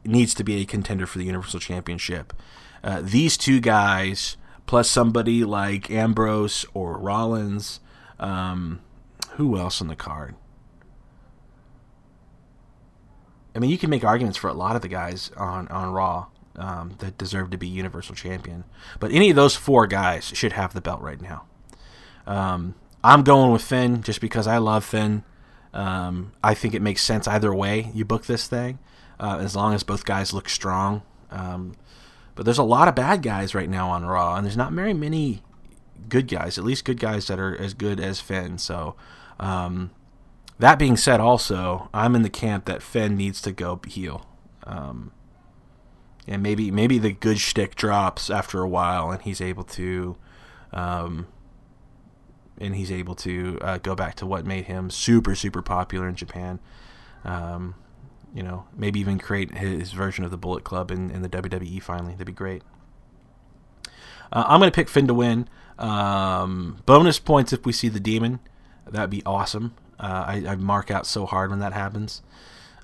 needs 0.04 0.34
to 0.34 0.44
be 0.44 0.60
a 0.60 0.64
contender 0.64 1.06
for 1.06 1.18
the 1.18 1.24
Universal 1.24 1.60
Championship. 1.60 2.32
Uh, 2.82 3.00
these 3.02 3.36
two 3.36 3.60
guys 3.60 4.36
plus 4.66 4.88
somebody 4.88 5.44
like 5.44 5.90
Ambrose 5.90 6.64
or 6.74 6.98
Rollins. 6.98 7.80
Um, 8.18 8.80
who 9.32 9.58
else 9.58 9.80
on 9.80 9.88
the 9.88 9.96
card? 9.96 10.34
I 13.54 13.58
mean, 13.58 13.70
you 13.70 13.78
can 13.78 13.90
make 13.90 14.04
arguments 14.04 14.38
for 14.38 14.48
a 14.48 14.54
lot 14.54 14.76
of 14.76 14.82
the 14.82 14.88
guys 14.88 15.30
on 15.36 15.68
on 15.68 15.92
Raw 15.92 16.26
um, 16.56 16.94
that 16.98 17.18
deserve 17.18 17.50
to 17.50 17.58
be 17.58 17.68
Universal 17.68 18.14
Champion, 18.14 18.64
but 18.98 19.12
any 19.12 19.30
of 19.30 19.36
those 19.36 19.56
four 19.56 19.86
guys 19.86 20.24
should 20.24 20.52
have 20.52 20.72
the 20.72 20.80
belt 20.80 21.00
right 21.00 21.20
now. 21.20 21.44
Um, 22.26 22.74
I'm 23.04 23.22
going 23.22 23.52
with 23.52 23.62
Finn 23.62 24.02
just 24.02 24.20
because 24.20 24.46
I 24.46 24.58
love 24.58 24.84
Finn. 24.84 25.24
Um, 25.74 26.32
I 26.44 26.54
think 26.54 26.74
it 26.74 26.82
makes 26.82 27.02
sense 27.02 27.26
either 27.26 27.54
way 27.54 27.90
you 27.94 28.04
book 28.04 28.26
this 28.26 28.46
thing, 28.46 28.78
uh, 29.18 29.38
as 29.40 29.56
long 29.56 29.74
as 29.74 29.82
both 29.82 30.04
guys 30.04 30.32
look 30.32 30.48
strong. 30.48 31.02
Um, 31.30 31.74
but 32.34 32.44
there's 32.44 32.58
a 32.58 32.62
lot 32.62 32.88
of 32.88 32.94
bad 32.94 33.22
guys 33.22 33.54
right 33.54 33.68
now 33.68 33.90
on 33.90 34.04
Raw, 34.04 34.36
and 34.36 34.46
there's 34.46 34.56
not 34.56 34.72
very 34.72 34.94
many 34.94 35.42
good 36.08 36.28
guys, 36.28 36.58
at 36.58 36.64
least 36.64 36.84
good 36.84 37.00
guys 37.00 37.26
that 37.26 37.38
are 37.38 37.56
as 37.56 37.74
good 37.74 38.00
as 38.00 38.20
Finn. 38.20 38.58
So, 38.58 38.96
um, 39.40 39.90
that 40.58 40.78
being 40.78 40.96
said, 40.96 41.20
also, 41.20 41.88
I'm 41.92 42.14
in 42.14 42.22
the 42.22 42.30
camp 42.30 42.66
that 42.66 42.82
Finn 42.82 43.16
needs 43.16 43.40
to 43.42 43.52
go 43.52 43.80
heel. 43.86 44.26
Um, 44.64 45.12
and 46.28 46.42
maybe 46.42 46.70
maybe 46.70 46.98
the 46.98 47.12
good 47.12 47.40
shtick 47.40 47.74
drops 47.74 48.30
after 48.30 48.60
a 48.60 48.68
while, 48.68 49.10
and 49.10 49.22
he's 49.22 49.40
able 49.40 49.64
to 49.64 50.16
um, 50.72 51.26
and 52.62 52.76
he's 52.76 52.90
able 52.90 53.14
to 53.16 53.58
uh, 53.60 53.78
go 53.78 53.94
back 53.94 54.14
to 54.16 54.26
what 54.26 54.46
made 54.46 54.64
him 54.64 54.90
super 54.90 55.34
super 55.34 55.62
popular 55.62 56.08
in 56.08 56.14
Japan. 56.14 56.60
Um, 57.24 57.74
you 58.34 58.42
know, 58.42 58.64
maybe 58.76 59.00
even 59.00 59.18
create 59.18 59.54
his 59.54 59.92
version 59.92 60.24
of 60.24 60.30
the 60.30 60.38
Bullet 60.38 60.64
Club 60.64 60.90
in, 60.90 61.10
in 61.10 61.22
the 61.22 61.28
WWE 61.28 61.82
finally. 61.82 62.12
That'd 62.12 62.26
be 62.26 62.32
great. 62.32 62.62
Uh, 64.32 64.44
I'm 64.46 64.58
going 64.58 64.70
to 64.70 64.74
pick 64.74 64.88
Finn 64.88 65.06
to 65.08 65.14
win. 65.14 65.48
Um, 65.78 66.78
bonus 66.86 67.18
points 67.18 67.52
if 67.52 67.66
we 67.66 67.72
see 67.72 67.88
the 67.88 68.00
demon. 68.00 68.40
That'd 68.88 69.10
be 69.10 69.22
awesome. 69.26 69.74
Uh, 70.00 70.24
I, 70.26 70.44
I, 70.48 70.56
mark 70.56 70.90
out 70.90 71.06
so 71.06 71.26
hard 71.26 71.50
when 71.50 71.60
that 71.60 71.72
happens. 71.72 72.22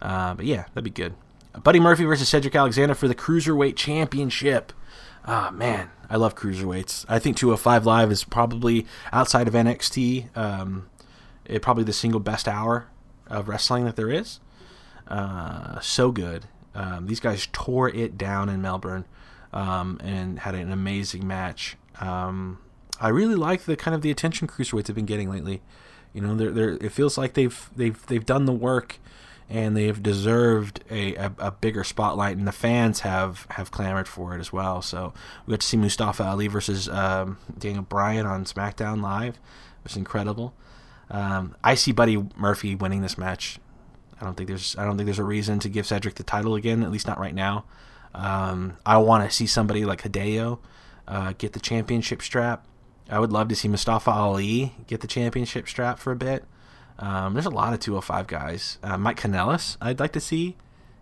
Uh, 0.01 0.35
but 0.35 0.45
yeah, 0.45 0.65
that'd 0.75 0.85
be 0.85 0.91
good. 0.91 1.15
Buddy 1.63 1.81
Murphy 1.81 2.05
versus 2.05 2.29
Cedric 2.29 2.55
Alexander 2.55 2.95
for 2.95 3.09
the 3.09 3.15
Cruiserweight 3.15 3.77
Championship. 3.77 4.73
Ah, 5.31 5.51
man, 5.51 5.91
I 6.09 6.17
love 6.17 6.35
cruiserweights. 6.35 7.05
I 7.07 7.19
think 7.19 7.37
205 7.37 7.85
Live 7.85 8.11
is 8.11 8.25
probably 8.25 8.87
outside 9.13 9.47
of 9.47 9.53
NXT, 9.53 10.35
um, 10.35 10.89
it 11.45 11.61
probably 11.61 11.85
the 11.85 11.93
single 11.93 12.19
best 12.19 12.49
hour 12.49 12.87
of 13.27 13.47
wrestling 13.47 13.85
that 13.85 13.95
there 13.95 14.11
is. 14.11 14.41
Uh, 15.07 15.81
so 15.81 16.11
good. 16.11 16.47
Um, 16.75 17.09
these 17.09 17.21
guys 17.21 17.47
tore 17.53 17.91
it 17.91 18.17
down 18.17 18.49
in 18.49 18.63
Melbourne 18.63 19.05
um, 19.53 20.01
and 20.03 20.39
had 20.39 20.55
an 20.55 20.73
amazing 20.73 21.27
match. 21.27 21.77
Um, 22.01 22.59
I 22.99 23.09
really 23.09 23.35
like 23.35 23.65
the 23.65 23.77
kind 23.77 23.95
of 23.95 24.01
the 24.01 24.11
attention 24.11 24.49
cruiserweights 24.49 24.87
have 24.87 24.97
been 24.97 25.05
getting 25.05 25.31
lately. 25.31 25.61
You 26.15 26.23
know, 26.23 26.37
they're, 26.37 26.53
they're, 26.53 26.71
it 26.81 26.93
feels 26.93 27.19
like 27.19 27.35
they've 27.35 27.69
they've 27.77 28.07
they've 28.07 28.25
done 28.25 28.47
the 28.47 28.53
work 28.53 28.99
and 29.51 29.77
they 29.77 29.87
have 29.87 30.03
deserved 30.03 30.85
a, 30.91 31.15
a, 31.15 31.33
a, 31.39 31.51
bigger 31.51 31.83
spotlight, 31.83 32.37
and 32.37 32.47
the 32.47 32.53
fans 32.53 33.01
have, 33.01 33.47
have 33.51 33.71
clamored 33.71 34.07
for 34.07 34.37
it 34.37 34.41
as 34.41 34.53
well. 34.53 34.83
So 34.83 35.15
we 35.47 35.53
got 35.53 35.61
to 35.61 35.67
see 35.67 35.79
Mustafa 35.79 36.23
Ali 36.25 36.49
versus 36.49 36.89
um, 36.89 37.39
Daniel 37.59 37.83
Bryan 37.83 38.27
on 38.27 38.45
SmackDown 38.45 39.01
Live, 39.01 39.39
which 39.83 39.93
is 39.93 39.97
incredible. 39.97 40.55
Um, 41.11 41.57
I 41.65 41.75
see 41.77 41.93
Buddy 41.93 42.23
Murphy 42.37 42.75
winning 42.75 43.01
this 43.01 43.17
match. 43.17 43.59
I 44.21 44.25
don't 44.25 44.37
think 44.37 44.49
there's 44.49 44.77
I 44.77 44.85
don't 44.85 44.97
think 44.97 45.07
there's 45.07 45.19
a 45.19 45.25
reason 45.25 45.59
to 45.61 45.69
give 45.69 45.87
Cedric 45.87 46.17
the 46.17 46.25
title 46.25 46.55
again, 46.55 46.83
at 46.83 46.91
least 46.91 47.07
not 47.07 47.19
right 47.19 47.35
now. 47.35 47.65
Um, 48.15 48.77
I 48.85 48.99
want 48.99 49.29
to 49.29 49.35
see 49.35 49.47
somebody 49.47 49.85
like 49.85 50.03
Hideo 50.03 50.59
uh, 51.07 51.33
get 51.39 51.53
the 51.53 51.61
championship 51.61 52.21
strap. 52.21 52.67
I 53.09 53.19
would 53.19 53.33
love 53.33 53.49
to 53.49 53.57
see 53.57 53.69
Mustafa 53.69 54.11
Ali 54.11 54.75
get 54.87 55.01
the 55.01 55.07
championship 55.07 55.69
strap 55.69 55.99
for 55.99 56.13
a 56.13 56.17
bit. 56.17 56.45
Um, 56.99 57.35
there's 57.35 57.47
a 57.47 57.51
lot 57.51 57.73
of 57.73 57.81
205 57.81 58.27
guys. 58.27 58.79
Uh, 58.83 58.99
Mike 58.99 59.21
Kanellis, 59.21 59.77
I'd 59.81 60.01
like 60.01 60.13
to 60.13 60.21
see 60.21 60.57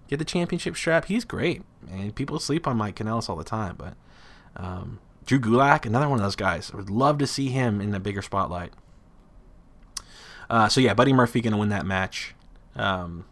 get 0.08 0.18
the 0.18 0.24
championship 0.24 0.76
strap. 0.76 1.06
He's 1.06 1.24
great, 1.24 1.62
and 1.90 2.14
people 2.14 2.38
sleep 2.38 2.66
on 2.66 2.76
Mike 2.76 2.96
Kanellis 2.96 3.28
all 3.28 3.36
the 3.36 3.44
time. 3.44 3.76
But 3.76 3.94
um, 4.56 5.00
Drew 5.24 5.38
Gulak, 5.38 5.86
another 5.86 6.08
one 6.08 6.18
of 6.18 6.24
those 6.24 6.36
guys. 6.36 6.70
I 6.72 6.76
would 6.76 6.90
love 6.90 7.18
to 7.18 7.26
see 7.26 7.48
him 7.48 7.80
in 7.80 7.94
a 7.94 8.00
bigger 8.00 8.22
spotlight. 8.22 8.72
Uh, 10.48 10.68
so 10.68 10.80
yeah, 10.80 10.94
Buddy 10.94 11.12
Murphy 11.12 11.40
gonna 11.40 11.56
win 11.56 11.70
that 11.70 11.86
match. 11.86 12.34
Um, 12.76 13.24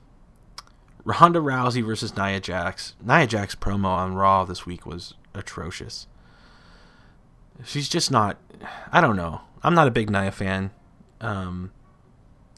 Ronda 1.05 1.39
Rousey 1.39 1.85
versus 1.85 2.17
Nia 2.17 2.41
Jax. 2.41 2.95
Nia 3.05 3.27
Jax 3.27 3.55
promo 3.55 3.87
on 3.87 4.15
Raw 4.15 4.45
this 4.45 4.65
week 4.67 4.87
was 4.87 5.15
atrocious. 5.35 6.07
She's 7.63 7.89
just 7.89 8.11
not. 8.11 8.39
I 8.91 9.01
don't 9.01 9.17
know. 9.17 9.43
I'm 9.63 9.75
not 9.75 9.87
a 9.87 9.93
big 9.93 10.11
Nia 10.11 10.33
fan. 10.33 10.71
Um, 11.21 11.73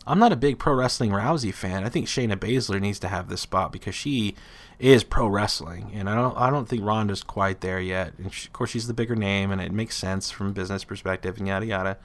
I'm 0.06 0.18
not 0.18 0.32
a 0.32 0.36
big 0.36 0.58
pro 0.58 0.74
wrestling 0.74 1.10
Rousey 1.10 1.52
fan. 1.52 1.84
I 1.84 1.88
think 1.88 2.06
Shayna 2.06 2.36
Baszler 2.36 2.80
needs 2.80 2.98
to 3.00 3.08
have 3.08 3.28
this 3.28 3.40
spot 3.40 3.72
because 3.72 3.94
she 3.94 4.36
is 4.78 5.02
pro 5.02 5.26
wrestling, 5.26 5.90
and 5.94 6.08
I 6.08 6.14
don't 6.14 6.36
I 6.36 6.50
don't 6.50 6.68
think 6.68 6.84
Ronda's 6.84 7.22
quite 7.22 7.60
there 7.60 7.80
yet. 7.80 8.12
And 8.18 8.32
she, 8.32 8.46
of 8.46 8.52
course, 8.52 8.70
she's 8.70 8.86
the 8.86 8.94
bigger 8.94 9.16
name, 9.16 9.50
and 9.50 9.60
it 9.60 9.72
makes 9.72 9.96
sense 9.96 10.30
from 10.30 10.48
a 10.48 10.52
business 10.52 10.84
perspective, 10.84 11.38
and 11.38 11.48
yada 11.48 11.66
yada. 11.66 11.98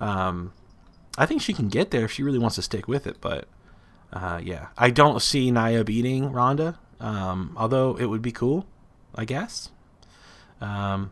Um, 0.00 0.52
I 1.16 1.26
think 1.26 1.42
she 1.42 1.52
can 1.52 1.68
get 1.68 1.90
there 1.90 2.04
if 2.04 2.12
she 2.12 2.22
really 2.22 2.38
wants 2.38 2.56
to 2.56 2.62
stick 2.62 2.86
with 2.86 3.06
it, 3.06 3.16
but 3.20 3.48
uh, 4.12 4.40
yeah, 4.42 4.68
I 4.76 4.90
don't 4.90 5.22
see 5.22 5.50
Nia 5.50 5.84
beating 5.84 6.32
Ronda. 6.32 6.78
Um, 7.00 7.54
although 7.56 7.96
it 7.96 8.06
would 8.06 8.22
be 8.22 8.32
cool, 8.32 8.66
I 9.14 9.24
guess. 9.24 9.70
Um, 10.60 11.10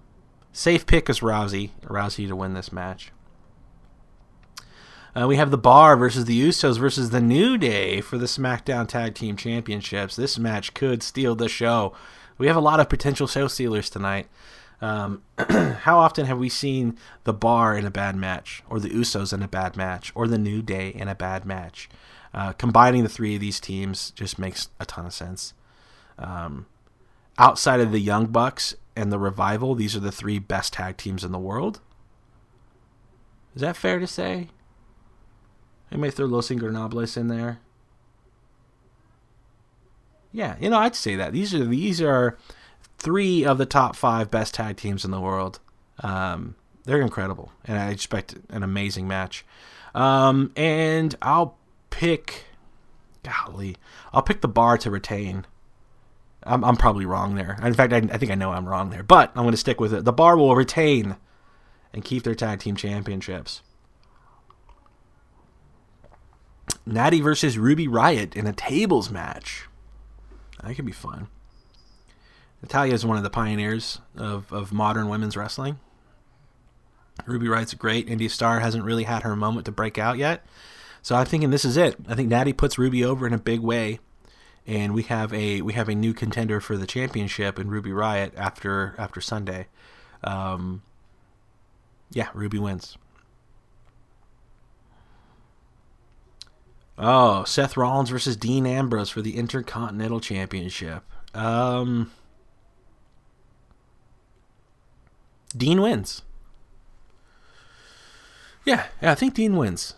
safe 0.53 0.85
pick 0.85 1.09
is 1.09 1.21
Rousey. 1.21 1.71
Rousey 1.83 2.29
to 2.29 2.37
win 2.37 2.55
this 2.55 2.73
match. 2.73 3.13
Uh, 5.19 5.27
we 5.27 5.37
have 5.37 5.51
the 5.51 5.59
Bar 5.59 5.97
versus 5.97 6.27
the 6.27 6.41
Usos 6.41 6.79
versus 6.79 7.11
the 7.11 7.21
New 7.21 7.59
Day 7.59 8.01
for 8.01 8.19
the 8.19 8.27
SmackDown 8.27 8.87
Tag 8.87 9.15
Team 9.15 9.37
Championships. 9.37 10.15
This 10.15 10.39
match 10.39 10.75
could 10.75 11.03
steal 11.03 11.35
the 11.35 11.49
show. 11.49 11.93
We 12.37 12.47
have 12.47 12.55
a 12.55 12.61
lot 12.61 12.79
of 12.79 12.89
potential 12.89 13.27
show 13.27 13.49
stealers 13.49 13.91
tonight. 13.91 14.29
Um, 14.81 15.23
how 15.39 15.99
often 15.99 16.27
have 16.27 16.39
we 16.39 16.49
seen 16.49 16.97
the 17.25 17.33
Bar 17.33 17.77
in 17.77 17.85
a 17.85 17.91
bad 17.91 18.15
match, 18.15 18.63
or 18.71 18.79
the 18.79 18.91
Usos 18.91 19.33
in 19.33 19.43
a 19.43 19.49
bad 19.49 19.77
match, 19.77 20.13
or 20.15 20.29
the 20.29 20.39
New 20.39 20.63
Day 20.63 20.91
in 20.91 21.09
a 21.09 21.17
bad 21.17 21.45
match? 21.45 21.89
Uh, 22.33 22.53
combining 22.53 23.03
the 23.03 23.09
three 23.09 23.35
of 23.35 23.41
these 23.41 23.59
teams 23.59 24.13
just 24.13 24.39
makes 24.39 24.69
a 24.79 24.87
ton 24.87 25.05
of 25.05 25.13
sense. 25.13 25.53
Um, 26.17 26.67
outside 27.39 27.81
of 27.81 27.91
the 27.91 27.99
Young 27.99 28.27
Bucks 28.27 28.77
and 28.95 29.11
the 29.11 29.19
Revival, 29.19 29.75
these 29.75 29.97
are 29.97 30.01
the 30.01 30.13
three 30.13 30.39
best 30.39 30.75
tag 30.75 30.97
teams 30.97 31.25
in 31.25 31.33
the 31.33 31.41
world. 31.41 31.81
Is 33.57 33.63
that 33.63 33.77
fair 33.77 33.99
to 33.99 34.07
say? 34.07 34.51
I 35.91 35.97
may 35.97 36.11
throw 36.11 36.27
Los 36.27 36.49
Ingobernables 36.49 37.17
in 37.17 37.29
there. 37.29 37.61
Yeah, 40.33 40.57
you 40.61 40.69
know, 40.69 40.79
I'd 40.79 40.95
say 40.95 41.17
that 41.17 41.33
these 41.33 41.55
are 41.55 41.65
these 41.65 42.03
are 42.03 42.37
three 42.99 43.45
of 43.45 43.59
the 43.59 43.67
top 43.67 43.97
five 43.97 44.31
best 44.31 44.55
tag 44.55 44.77
teams 44.77 45.05
in 45.05 45.11
the 45.11 45.21
world. 45.21 45.61
Um, 46.01 46.55
they're 46.85 47.01
incredible, 47.01 47.53
and 47.65 47.79
I 47.79 47.91
expect 47.91 48.37
an 48.51 48.63
amazing 48.63 49.09
match. 49.09 49.45
Um, 49.95 50.53
and 50.57 51.15
I'll 51.23 51.57
pick, 51.91 52.45
golly, 53.23 53.77
I'll 54.13 54.23
pick 54.23 54.43
the 54.43 54.49
bar 54.49 54.79
to 54.79 54.91
retain. 54.91 55.47
I'm, 56.45 56.65
I'm 56.65 56.77
probably 56.77 57.05
wrong 57.05 57.35
there. 57.35 57.59
In 57.63 57.75
fact, 57.75 57.93
I, 57.93 57.97
I 57.97 58.19
think 58.19 58.31
I 58.31 58.37
know 58.37 58.53
I'm 58.53 58.69
wrong 58.69 58.91
there, 58.91 59.03
but 59.03 59.31
I'm 59.31 59.43
going 59.43 59.51
to 59.53 59.57
stick 59.57 59.81
with 59.81 59.93
it. 59.93 60.05
The 60.05 60.13
bar 60.13 60.37
will 60.37 60.55
retain 60.55 61.17
and 61.93 62.05
keep 62.05 62.23
their 62.23 62.35
tag 62.35 62.61
team 62.61 62.77
championships. 62.77 63.63
Natty 66.93 67.21
versus 67.21 67.59
Ruby 67.59 67.87
Riott 67.87 68.35
in 68.35 68.47
a 68.47 68.53
tables 68.53 69.11
match. 69.11 69.69
That 70.63 70.75
could 70.75 70.87
be 70.87 70.93
fun. 70.93 71.29
Natalya 72.63 72.95
is 72.95 73.07
one 73.07 73.17
of 73.17 73.23
the 73.23 73.31
pioneers 73.31 74.01
of, 74.17 74.53
of 74.53 74.73
modern 74.73 75.09
women's 75.09 75.37
wrestling. 75.37 75.79
Ruby 77.27 77.47
Riott's 77.47 77.75
great. 77.75 78.09
India 78.09 78.29
Star 78.29 78.61
hasn't 78.61 78.85
really 78.85 79.05
had 79.05 79.23
her 79.23 79.37
moment 79.37 79.67
to 79.67 79.73
break 79.73 79.99
out 79.99 80.19
yet. 80.19 80.45
So 81.03 81.15
I'm 81.15 81.27
thinking 81.27 81.51
this 81.51 81.65
is 81.65 81.77
it. 81.77 81.97
I 82.09 82.15
think 82.15 82.29
Natty 82.29 82.53
puts 82.53 82.79
Ruby 82.79 83.05
over 83.05 83.27
in 83.27 83.33
a 83.33 83.39
big 83.39 83.61
way, 83.61 84.01
and 84.67 84.95
we 84.95 85.05
have 85.05 85.33
a 85.33 85.63
we 85.63 85.75
have 85.75 85.89
a 85.89 85.95
new 85.95 86.13
contender 86.13 86.61
for 86.61 86.77
the 86.77 86.87
championship 86.87 87.59
in 87.59 87.71
Ruby 87.71 87.91
Riott 87.91 88.33
after 88.37 88.95
after 88.99 89.21
Sunday. 89.21 89.69
Um, 90.25 90.83
yeah, 92.11 92.29
Ruby 92.35 92.59
wins. 92.59 92.99
Oh, 96.99 97.45
Seth 97.45 97.77
Rollins 97.77 98.11
versus 98.11 98.37
Dean 98.37 98.67
Ambrose 98.67 99.11
for 99.11 99.23
the 99.23 99.37
Intercontinental 99.37 100.21
Championship. 100.21 101.05
Um, 101.33 102.11
Dean 105.57 105.81
wins. 105.81 106.23
Yeah, 108.65 108.87
yeah, 109.01 109.13
I 109.13 109.15
think 109.15 109.35
Dean 109.35 109.57
wins. 109.57 109.95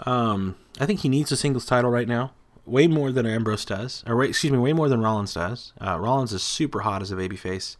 Um, 0.00 0.56
I 0.80 0.86
think 0.86 1.00
he 1.00 1.08
needs 1.08 1.30
a 1.30 1.36
singles 1.36 1.66
title 1.66 1.90
right 1.90 2.08
now, 2.08 2.32
way 2.66 2.86
more 2.86 3.12
than 3.12 3.26
Ambrose 3.26 3.64
does, 3.64 4.02
or 4.06 4.22
excuse 4.24 4.52
me, 4.52 4.58
way 4.58 4.72
more 4.72 4.88
than 4.88 5.00
Rollins 5.00 5.34
does. 5.34 5.72
Uh, 5.80 5.98
Rollins 6.00 6.32
is 6.32 6.42
super 6.42 6.80
hot 6.80 7.00
as 7.00 7.12
a 7.12 7.16
babyface 7.16 7.76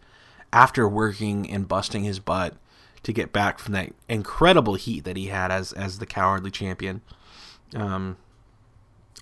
after 0.53 0.89
working 0.89 1.51
and 1.51 1.67
busting 1.67 2.05
his 2.05 2.21
butt 2.21 2.55
to 3.03 3.13
get 3.13 3.33
back 3.33 3.59
from 3.59 3.73
that 3.73 3.93
incredible 4.09 4.75
heat 4.75 5.05
that 5.05 5.17
he 5.17 5.27
had 5.27 5.51
as 5.51 5.73
as 5.73 5.99
the 5.99 6.07
cowardly 6.07 6.51
champion. 6.51 7.01
Um, 7.75 8.17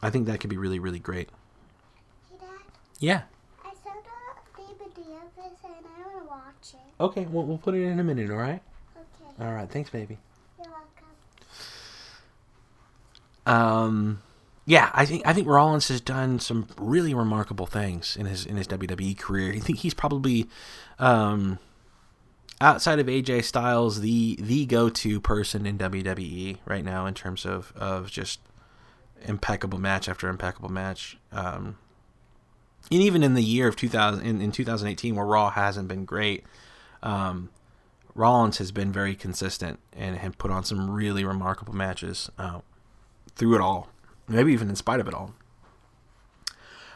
I 0.03 0.11
think 0.11 0.27
that 0.27 0.41
could 0.41 0.51
be 0.51 0.57
really, 0.57 0.79
really 0.79 0.99
great. 0.99 1.29
Hey, 2.31 2.37
Dad. 2.41 2.49
Yeah. 3.01 3.23
I 3.65 3.71
saw 3.83 3.91
the 4.57 4.63
DVD 4.63 5.17
of 5.17 5.35
this 5.37 5.59
and 5.65 5.75
I 5.85 6.09
want 6.09 6.23
to 6.23 6.29
watch 6.29 6.75
it. 6.75 7.03
Okay, 7.03 7.27
well, 7.31 7.45
we'll 7.45 7.59
put 7.59 7.75
it 7.75 7.83
in 7.83 7.99
a 7.99 8.05
minute, 8.05 8.31
all 8.31 8.37
right? 8.37 8.63
Okay. 8.97 9.45
All 9.45 9.53
right, 9.53 9.71
thanks, 9.71 9.91
baby. 9.91 10.19
You're 10.59 10.73
welcome. 10.73 11.07
Um, 13.47 14.23
yeah, 14.67 14.91
I 14.93 15.07
think 15.07 15.27
I 15.27 15.33
think 15.33 15.49
Rollins 15.49 15.89
has 15.89 16.01
done 16.03 16.39
some 16.41 16.69
really 16.77 17.15
remarkable 17.15 17.67
things 17.67 18.17
in 18.17 18.27
his 18.27 18.45
in 18.45 18.57
his 18.57 18.69
WWE 18.69 19.19
career. 19.19 19.53
I 19.55 19.61
think 19.61 19.79
he's 19.79 19.95
probably, 19.95 20.47
um, 20.99 21.59
outside 22.61 22.99
of 22.99 23.07
AJ 23.07 23.45
Styles, 23.45 24.03
the 24.03 24.37
the 24.39 24.67
go 24.67 24.91
to 24.91 25.21
person 25.21 25.65
in 25.65 25.79
WWE 25.79 26.59
right 26.67 26.85
now 26.85 27.07
in 27.07 27.15
terms 27.15 27.47
of 27.47 27.73
of 27.77 28.11
just 28.11 28.41
impeccable 29.25 29.79
match 29.79 30.09
after 30.09 30.29
impeccable 30.29 30.69
match. 30.69 31.19
Um, 31.33 31.79
and 32.91 33.03
even 33.03 33.23
in 33.23 33.35
the 33.35 33.43
year 33.43 33.69
of 33.69 33.77
2000 33.77 34.25
in, 34.25 34.41
in 34.41 34.53
2018 34.53 35.15
where 35.15 35.27
Raw 35.27 35.51
hasn't 35.51 35.89
been 35.89 36.05
great, 36.05 36.45
um, 37.03 37.51
Rollins 38.15 38.59
has 38.59 38.73
been 38.73 38.93
very 38.93 39.15
consistent 39.15 39.79
and, 39.93 40.19
and 40.19 40.37
put 40.39 40.51
on 40.51 40.65
some 40.65 40.91
really 40.91 41.25
remarkable 41.25 41.75
matches 41.75 42.31
uh, 42.39 42.61
through 43.37 43.55
it 43.55 43.61
all, 43.61 43.89
maybe 44.27 44.53
even 44.53 44.69
in 44.69 44.77
spite 44.77 45.01
of 45.01 45.09
it 45.09 45.15
all. 45.15 45.35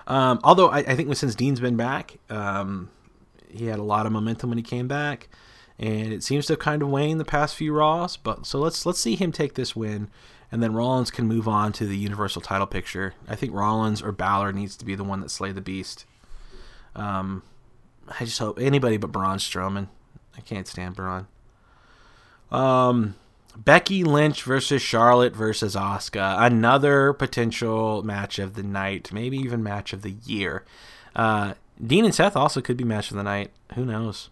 Um, 0.07 0.41
although 0.43 0.69
I, 0.69 0.79
I, 0.79 0.97
think 0.97 1.15
since 1.15 1.37
Dean's 1.37 1.61
been 1.61 1.77
back, 1.77 2.19
um, 2.29 2.91
he 3.49 3.67
had 3.67 3.79
a 3.79 3.85
lot 3.85 4.05
of 4.05 4.11
momentum 4.11 4.51
when 4.51 4.59
he 4.59 4.63
came 4.63 4.89
back, 4.89 5.29
and 5.79 6.13
it 6.13 6.25
seems 6.25 6.47
to 6.47 6.55
have 6.55 6.61
kind 6.61 6.83
of 6.83 6.89
waned 6.89 7.21
the 7.21 7.25
past 7.25 7.55
few 7.55 7.73
Raws. 7.73 8.17
But 8.17 8.45
so 8.45 8.59
let's 8.59 8.85
let's 8.85 8.99
see 8.99 9.15
him 9.15 9.31
take 9.31 9.55
this 9.55 9.77
win 9.77 10.11
and 10.53 10.63
then 10.63 10.75
Rollins 10.75 11.11
can 11.11 11.27
move 11.27 11.49
on 11.49 11.73
to 11.73 11.87
the 11.87 11.97
Universal 11.97 12.43
title 12.43 12.67
picture. 12.67 13.15
I 13.27 13.35
think 13.35 13.55
Rollins 13.55 14.03
or 14.03 14.13
Balor 14.13 14.53
needs 14.53 14.77
to 14.77 14.85
be 14.85 14.95
the 14.95 15.03
one 15.03 15.21
that 15.21 15.31
slay 15.31 15.51
the 15.51 15.63
beast. 15.63 16.05
Um, 16.95 17.43
I 18.07 18.27
just 18.27 18.39
hope 18.39 18.59
anybody 18.61 18.99
but 18.99 19.11
Braun 19.11 19.39
Strowman. 19.39 19.89
I 20.37 20.43
can't 20.43 20.69
stand 20.69 20.95
Braun. 20.95 21.27
Um, 22.51 23.15
Becky 23.57 24.05
Lynch 24.05 24.43
versus 24.43 24.83
Charlotte 24.83 25.35
versus 25.35 25.75
Asuka. 25.75 26.37
Another 26.39 27.15
potential 27.15 28.03
match 28.03 28.39
of 28.39 28.55
the 28.55 28.63
night, 28.63 29.11
maybe 29.11 29.39
even 29.39 29.63
match 29.63 29.95
of 29.95 30.03
the 30.03 30.17
year. 30.27 30.65
Uh, 31.17 31.55
Dean 31.85 32.05
and 32.05 32.15
Seth 32.15 32.37
also 32.37 32.61
could 32.61 32.77
be 32.77 32.85
match 32.85 33.11
of 33.11 33.17
the 33.17 33.23
night. 33.23 33.51
Who 33.75 33.87
knows? 33.87 34.29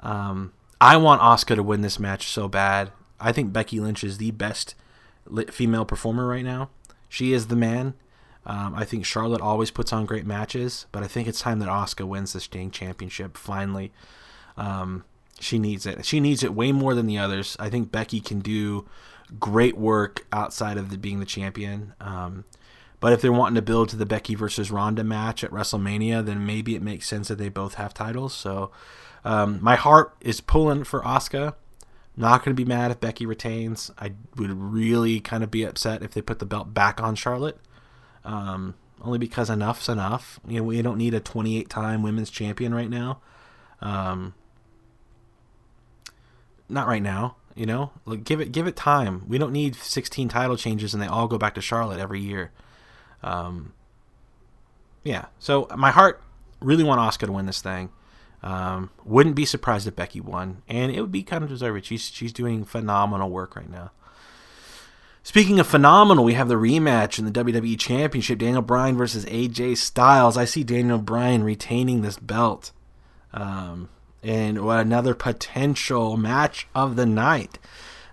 Um, 0.00 0.52
I 0.80 0.96
want 0.98 1.20
Asuka 1.20 1.56
to 1.56 1.64
win 1.64 1.80
this 1.80 1.98
match 1.98 2.28
so 2.28 2.46
bad. 2.46 2.92
I 3.18 3.32
think 3.32 3.52
Becky 3.52 3.80
Lynch 3.80 4.04
is 4.04 4.18
the 4.18 4.30
best 4.30 4.76
female 5.50 5.84
performer 5.84 6.26
right 6.26 6.44
now. 6.44 6.70
She 7.08 7.32
is 7.32 7.46
the 7.46 7.56
man. 7.56 7.94
Um, 8.46 8.74
I 8.74 8.84
think 8.84 9.04
Charlotte 9.04 9.42
always 9.42 9.70
puts 9.70 9.92
on 9.92 10.06
great 10.06 10.26
matches, 10.26 10.86
but 10.90 11.02
I 11.02 11.06
think 11.06 11.28
it's 11.28 11.40
time 11.40 11.58
that 11.58 11.68
Asuka 11.68 12.06
wins 12.06 12.32
this 12.32 12.48
dang 12.48 12.70
championship 12.70 13.36
finally. 13.36 13.92
Um, 14.56 15.04
she 15.38 15.58
needs 15.58 15.86
it. 15.86 16.04
She 16.04 16.18
needs 16.18 16.42
it 16.42 16.54
way 16.54 16.72
more 16.72 16.94
than 16.94 17.06
the 17.06 17.18
others. 17.18 17.56
I 17.60 17.68
think 17.68 17.92
Becky 17.92 18.20
can 18.20 18.40
do 18.40 18.86
great 19.38 19.76
work 19.76 20.26
outside 20.32 20.78
of 20.78 20.90
the, 20.90 20.98
being 20.98 21.20
the 21.20 21.26
champion. 21.26 21.94
Um, 22.00 22.44
but 23.00 23.12
if 23.12 23.20
they're 23.20 23.32
wanting 23.32 23.54
to 23.54 23.62
build 23.62 23.90
to 23.90 23.96
the 23.96 24.06
Becky 24.06 24.34
versus 24.34 24.70
Ronda 24.70 25.04
match 25.04 25.44
at 25.44 25.50
WrestleMania, 25.50 26.24
then 26.24 26.44
maybe 26.44 26.74
it 26.74 26.82
makes 26.82 27.06
sense 27.06 27.28
that 27.28 27.38
they 27.38 27.48
both 27.48 27.74
have 27.74 27.94
titles. 27.94 28.34
So 28.34 28.70
um, 29.24 29.58
my 29.62 29.76
heart 29.76 30.16
is 30.20 30.40
pulling 30.40 30.84
for 30.84 31.02
Asuka. 31.02 31.54
Not 32.18 32.44
going 32.44 32.54
to 32.54 32.60
be 32.60 32.68
mad 32.68 32.90
if 32.90 32.98
Becky 32.98 33.26
retains. 33.26 33.92
I 33.96 34.14
would 34.36 34.50
really 34.50 35.20
kind 35.20 35.44
of 35.44 35.52
be 35.52 35.62
upset 35.62 36.02
if 36.02 36.10
they 36.10 36.20
put 36.20 36.40
the 36.40 36.46
belt 36.46 36.74
back 36.74 37.00
on 37.00 37.14
Charlotte. 37.14 37.60
Um, 38.24 38.74
only 39.00 39.18
because 39.18 39.48
enough's 39.48 39.88
enough. 39.88 40.40
You 40.44 40.56
know, 40.56 40.64
we 40.64 40.82
don't 40.82 40.98
need 40.98 41.14
a 41.14 41.20
28-time 41.20 42.02
women's 42.02 42.28
champion 42.28 42.74
right 42.74 42.90
now. 42.90 43.20
Um, 43.80 44.34
not 46.68 46.88
right 46.88 47.02
now. 47.02 47.36
You 47.54 47.66
know, 47.66 47.92
like 48.04 48.24
give 48.24 48.40
it 48.40 48.50
give 48.50 48.66
it 48.66 48.74
time. 48.74 49.22
We 49.28 49.38
don't 49.38 49.52
need 49.52 49.76
16 49.76 50.28
title 50.28 50.56
changes 50.56 50.94
and 50.94 51.02
they 51.02 51.06
all 51.06 51.28
go 51.28 51.38
back 51.38 51.54
to 51.54 51.60
Charlotte 51.60 52.00
every 52.00 52.20
year. 52.20 52.50
Um, 53.22 53.74
yeah. 55.04 55.26
So 55.38 55.68
my 55.76 55.92
heart 55.92 56.20
really 56.60 56.84
want 56.84 57.00
Asuka 57.00 57.26
to 57.26 57.32
win 57.32 57.46
this 57.46 57.62
thing. 57.62 57.90
Um, 58.42 58.90
wouldn't 59.04 59.34
be 59.34 59.44
surprised 59.44 59.86
if 59.86 59.96
Becky 59.96 60.20
won, 60.20 60.62
and 60.68 60.92
it 60.92 61.00
would 61.00 61.12
be 61.12 61.22
kind 61.22 61.42
of 61.42 61.50
deserved. 61.50 61.84
She's 61.84 62.08
she's 62.08 62.32
doing 62.32 62.64
phenomenal 62.64 63.30
work 63.30 63.56
right 63.56 63.70
now. 63.70 63.90
Speaking 65.24 65.58
of 65.58 65.66
phenomenal, 65.66 66.24
we 66.24 66.34
have 66.34 66.48
the 66.48 66.54
rematch 66.54 67.18
in 67.18 67.24
the 67.24 67.32
WWE 67.32 67.78
Championship: 67.78 68.38
Daniel 68.38 68.62
Bryan 68.62 68.96
versus 68.96 69.24
AJ 69.26 69.76
Styles. 69.78 70.36
I 70.36 70.44
see 70.44 70.62
Daniel 70.62 70.98
Bryan 70.98 71.42
retaining 71.42 72.02
this 72.02 72.16
belt, 72.16 72.70
um, 73.32 73.88
and 74.22 74.64
what 74.64 74.80
another 74.80 75.14
potential 75.14 76.16
match 76.16 76.68
of 76.74 76.94
the 76.94 77.06
night. 77.06 77.58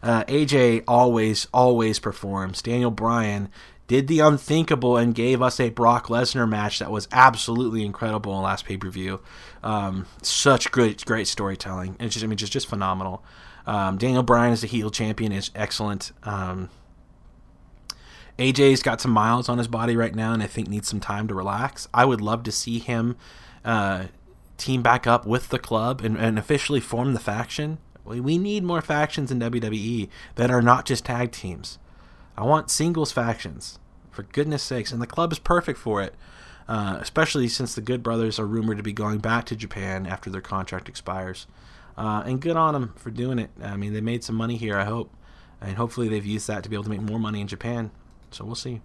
Uh, 0.02 0.24
AJ 0.26 0.84
always 0.88 1.48
always 1.54 2.00
performs. 2.00 2.64
Daniel 2.64 2.92
Bryan 2.92 3.50
did 3.88 4.08
the 4.08 4.20
unthinkable 4.20 4.98
and 4.98 5.14
gave 5.14 5.42
us 5.42 5.60
a 5.60 5.70
Brock 5.70 6.08
Lesnar 6.08 6.50
match 6.50 6.80
that 6.80 6.92
was 6.92 7.08
absolutely 7.12 7.86
incredible 7.86 8.36
in 8.36 8.44
last 8.44 8.66
pay 8.66 8.78
per 8.78 8.90
view. 8.90 9.22
Um, 9.64 10.08
such 10.22 10.72
great, 10.72 11.06
great 11.06 11.28
storytelling. 11.28 11.96
It's 12.00 12.16
just, 12.16 12.24
I 12.24 12.28
mean, 12.28 12.38
just, 12.38 12.54
just 12.54 12.68
phenomenal. 12.68 13.24
Um, 13.68 13.98
Daniel 13.98 14.24
Bryan 14.24 14.54
as 14.54 14.62
the 14.62 14.68
heel 14.68 14.90
champion 14.90 15.32
is 15.32 15.52
excellent. 15.56 16.12
Um, 16.24 16.70
AJ's 18.38 18.84
got 18.84 19.02
some 19.02 19.12
miles 19.12 19.48
on 19.48 19.58
his 19.58 19.68
body 19.68 19.96
right 19.96 20.14
now, 20.14 20.34
and 20.34 20.44
I 20.44 20.48
think 20.48 20.68
needs 20.68 20.88
some 20.88 21.00
time 21.00 21.28
to 21.28 21.34
relax. 21.34 21.88
I 21.94 22.06
would 22.06 22.22
love 22.22 22.44
to 22.44 22.52
see 22.52 22.80
him 22.80 23.16
uh, 23.64 24.06
team 24.58 24.82
back 24.82 25.08
up 25.08 25.26
with 25.26 25.50
the 25.50 25.60
club 25.60 26.02
and, 26.02 26.18
and 26.18 26.38
officially 26.38 26.80
form 26.80 27.14
the 27.14 27.20
faction. 27.20 27.78
We, 28.04 28.20
we 28.20 28.38
need 28.38 28.64
more 28.64 28.82
factions 28.82 29.32
in 29.32 29.40
WWE 29.40 30.10
that 30.36 30.52
are 30.52 30.62
not 30.62 30.86
just 30.86 31.06
tag 31.06 31.32
teams. 31.32 31.80
I 32.38 32.44
want 32.44 32.70
singles 32.70 33.12
factions, 33.12 33.80
for 34.12 34.24
goodness 34.24 34.64
sakes, 34.64 34.92
and 34.92 35.02
the 35.02 35.08
club 35.08 35.32
is 35.32 35.40
perfect 35.40 35.80
for 35.80 36.02
it. 36.02 36.14
Uh, 36.68 36.98
especially 37.00 37.48
since 37.48 37.76
the 37.76 37.82
Good 37.82 38.02
Brothers 38.02 38.40
are 38.40 38.48
rumored 38.48 38.78
to 38.78 38.84
be 38.84 38.92
going 38.92 39.20
back 39.20 39.46
to 39.46 39.56
Japan 39.56 40.08
after 40.08 40.32
their 40.32 40.42
contract 40.42 40.90
expires. 40.90 41.46
Uh, 41.96 42.24
and 42.26 42.42
good 42.42 42.58
on 42.58 42.74
them 42.74 42.94
for 42.98 43.12
doing 43.12 43.38
it. 43.38 43.52
I 43.62 43.78
mean, 43.78 43.94
they 43.94 44.02
made 44.02 44.24
some 44.24 44.36
money 44.36 44.58
here, 44.58 44.78
I 44.78 44.84
hope. 44.86 45.14
And 45.62 45.78
hopefully 45.78 46.10
they've 46.10 46.26
used 46.26 46.48
that 46.48 46.64
to 46.64 46.70
be 46.70 46.76
able 46.76 46.84
to 46.86 46.90
make 46.90 47.02
more 47.02 47.20
money 47.20 47.40
in 47.40 47.48
Japan. 47.48 47.92
So 48.32 48.44
we'll 48.44 48.56
see. 48.56 48.82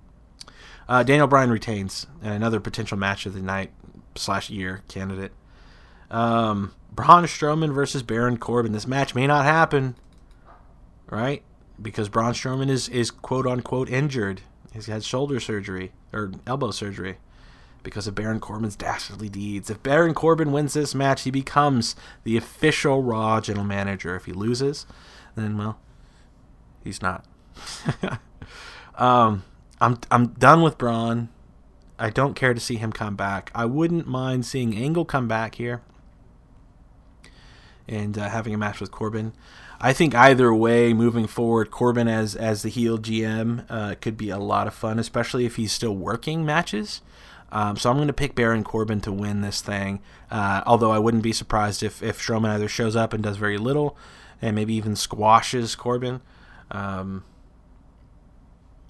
Uh, 0.89 1.03
Daniel 1.03 1.27
Bryan 1.27 1.51
retains 1.51 2.07
another 2.23 2.61
potential 2.61 2.99
match 2.99 3.25
of 3.25 3.33
the 3.33 3.41
night 3.41 3.73
slash 4.15 4.51
year 4.51 4.83
candidate. 4.89 5.33
Um, 6.11 6.75
Braun 6.93 7.25
Strowman 7.25 7.73
versus 7.73 8.03
Baron 8.03 8.37
Corbin. 8.37 8.73
This 8.73 8.87
match 8.87 9.15
may 9.15 9.27
not 9.27 9.45
happen, 9.45 9.97
right? 11.09 11.43
Because 11.81 12.09
Braun 12.09 12.33
Strowman 12.33 12.69
is 12.69 12.89
is 12.89 13.11
quote 13.11 13.47
unquote 13.47 13.89
injured. 13.89 14.43
He's 14.73 14.87
had 14.87 15.05
shoulder 15.05 15.41
surgery 15.41 15.93
or 16.13 16.33
elbow 16.47 16.71
surgery 16.71 17.17
because 17.83 18.07
of 18.07 18.15
Baron 18.15 18.41
Corbin's 18.41 18.77
dastardly 18.77 19.29
deeds. 19.29 19.71
If 19.71 19.83
Baron 19.83 20.15
Corbin 20.15 20.53
wins 20.53 20.75
this 20.75 20.95
match, 20.95 21.23
he 21.23 21.31
becomes 21.31 21.97
the 22.25 22.37
official 22.37 23.03
Raw 23.03 23.41
general 23.41 23.65
manager. 23.65 24.15
If 24.17 24.27
he 24.27 24.33
loses, 24.33 24.87
then 25.35 25.57
well, 25.57 25.79
he's 26.85 27.03
not. 27.03 27.25
um, 28.97 29.45
I'm 29.81 29.99
I'm 30.11 30.29
done 30.29 30.63
with 30.63 30.79
Braun. 30.79 31.31
I 31.99 32.11
don't 32.11 32.35
care 32.35 32.55
to 32.55 32.61
see 32.61 32.77
him 32.77 32.93
come 32.93 33.15
back. 33.15 33.51
I 33.55 33.67
wouldn't 33.67 34.07
mind 34.07 34.47
seeing 34.47 34.75
Angle 34.75 35.05
come 35.05 35.29
back 35.29 35.57
here 35.57 35.83
and 37.87 38.17
uh, 38.17 38.29
having 38.29 38.55
a 38.55 38.59
match 38.59 38.81
with 38.81 38.91
Corbin. 38.91 39.33
I 39.81 39.95
think 39.95 40.15
either 40.15 40.53
way, 40.53 40.93
moving 40.93 41.27
forward, 41.27 41.71
Corbin 41.71 42.07
as 42.07 42.37
as 42.37 42.63
the 42.63 42.69
heel 42.69 42.99
GM 42.99 43.65
uh, 43.71 43.95
could 44.01 44.17
be 44.17 44.29
a 44.29 44.39
lot 44.39 44.67
of 44.67 44.75
fun, 44.75 44.99
especially 44.99 45.47
if 45.47 45.57
he's 45.57 45.73
still 45.73 45.97
working 45.97 46.45
matches. 46.45 47.01
Um, 47.53 47.77
so 47.77 47.91
I'm 47.91 47.97
going 47.97 48.07
to 48.07 48.13
pick 48.13 48.35
Baron 48.35 48.63
Corbin 48.63 49.01
to 49.01 49.13
win 49.13 49.41
this 49.41 49.61
thing. 49.61 50.01
Uh, 50.31 50.63
although 50.67 50.93
I 50.93 50.99
wouldn't 50.99 51.23
be 51.23 51.33
surprised 51.33 51.83
if 51.83 52.03
if 52.03 52.21
Strowman 52.21 52.51
either 52.51 52.69
shows 52.69 52.95
up 52.95 53.15
and 53.15 53.23
does 53.23 53.39
very 53.39 53.57
little, 53.57 53.97
and 54.43 54.55
maybe 54.55 54.75
even 54.75 54.97
squashes 54.97 55.75
Corbin. 55.75 56.21
Um, 56.71 57.25